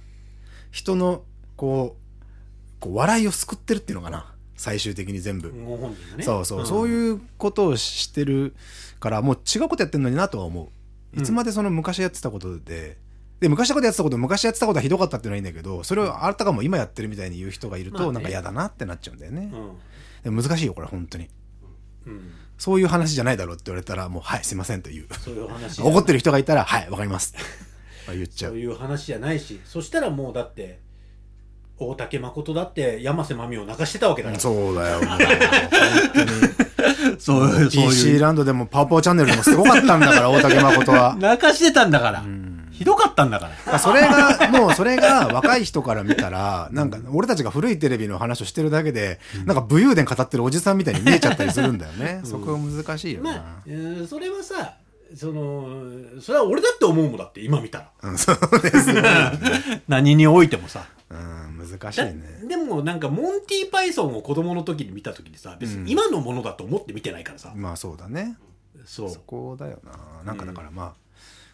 [0.72, 1.22] 人の
[1.56, 4.31] こうこう笑いを救ってるっていうのかな
[4.62, 5.52] 最終的に全部、
[6.16, 6.22] ね。
[6.22, 6.66] そうそう、ん。
[6.66, 8.54] そういうことをしてる
[9.00, 10.70] からもう違うことやってるのになとは思
[11.16, 11.20] う。
[11.20, 12.96] いつまでその昔やってたことで、
[13.40, 18.12] で昔のことやってたこと昔やってたことはひどかったっていうのはいいんだけどそれをあたかも今やってるみたいに言う人がいると、まあね。
[18.12, 21.24] なんか嫌だなってなっちゃうんだよね、うでも難しいよこれ本当に。
[21.24, 21.28] ん。
[22.06, 22.30] うん。
[22.56, 25.06] そういう話じゃないだろうって言われたらもうはいすいませんと言う。
[25.18, 25.82] そういう話。
[25.82, 27.34] 怒ってる人がいたらはいわかります
[28.14, 30.78] 言っちゃそうういう話じゃないし、そしたらもうだって、
[31.78, 34.40] 大竹誠だって山瀬まみを泣かしてたわけだから。
[34.40, 36.24] そうだよもう本当
[37.14, 42.20] にそういう、PC ランドでもパワポーチャンネルでもすごかったんだから大竹誠は泣かしてたんだから。
[42.20, 43.78] んひどかったんだから。
[43.78, 52.22] それが、もうそれが若い人から見たら、なんか俺たちが古いテレビの話をしてるだけで、なんか武勇伝語ってるおじさんみたいに見えちゃったりするんだよね。
[52.26, 53.30] そこが難しいよな。
[53.30, 54.74] まあ、えーそれはさ、
[55.14, 55.68] その、
[56.20, 57.90] それは俺だって思うもんだって、今見たら。
[58.02, 59.02] うん、そうですよ。
[59.86, 60.86] 何においてもさ。
[61.12, 62.44] うん、難しいだね。
[62.48, 68.36] でもなんかモンティパイソンを子供の時に見た時にさ別に今のものだと思って見てないからさ、まあそうだね。
[68.84, 70.22] そうそこだよな。
[70.24, 70.92] なんかだからまあ、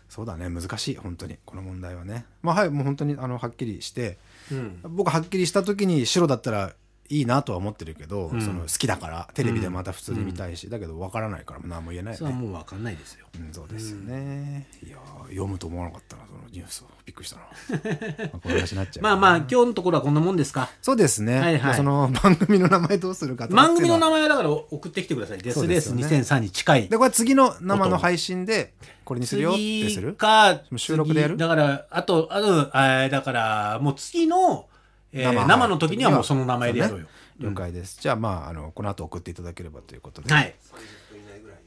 [0.08, 1.38] そうだね、難しい、本当に。
[1.44, 2.24] この問題はね。
[2.42, 4.18] まあはい、もう本当にあのはっきりして、
[4.50, 6.72] うん僕はっきりした時に白だったら
[7.10, 12.16] いいなとは思ってるけど、んその好きだからテレビでまた普通に見たいし、だけど分からないから何も言えないよね。
[12.18, 14.66] それはもう分かんないですようん、そうですよね。
[14.86, 17.42] いやー読むと思わなかったなそのニュースをびっくりしたな。
[18.78, 19.02] なっちゃう。
[19.02, 20.68] まあまあ今日のところはこんなもんですか？
[20.82, 21.38] そうですね。
[21.38, 30.14] はいはいまあその番組の名前どうするか番組の名前はだから送ってきてくださいデスレースそうですよね2003に近いでこれ次の生の配信でこれにするよってす次る。
[30.14, 31.34] か収録でやる？
[31.34, 34.67] 次だからあとあとえーだからもう次の、
[35.12, 37.06] えー生生の時にはもうその名前でやろうよ。
[37.40, 37.98] 了解です。
[38.00, 40.54] じゃあまああのこの後送っていただければということで、はい。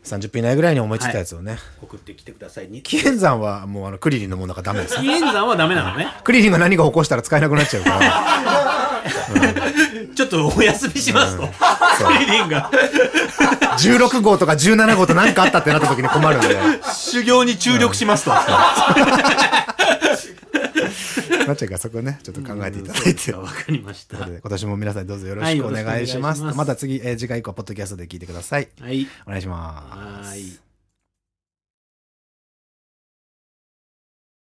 [0.04, 1.58] 30分以内ぐらいに思いついたやつをね。
[1.82, 4.96] 送ってきてくださいに紀元山はもうあのクリリンのものだからダメです。
[4.96, 6.08] 紀元山はダメなのね。
[6.24, 9.02] クリリンが何か起こしたら使えなくなっちゃうから。
[10.16, 12.70] ちょっとお休みしますと、クリリンが。
[13.80, 16.60] 16号とか17号と何かあったってなった時に困るんで。
[16.94, 18.32] 修行に注力しますと、
[21.48, 23.34] なっちゃうからそこね、ちょっと考えていただいて。
[23.34, 26.42] わかりました今年も皆さんどうぞよろしくお願いします。
[26.42, 28.70] はいますまた次、えー次回以降、ポッドキャストで聞いてください。
[28.80, 30.30] はいお願いします。
[30.30, 30.71] はい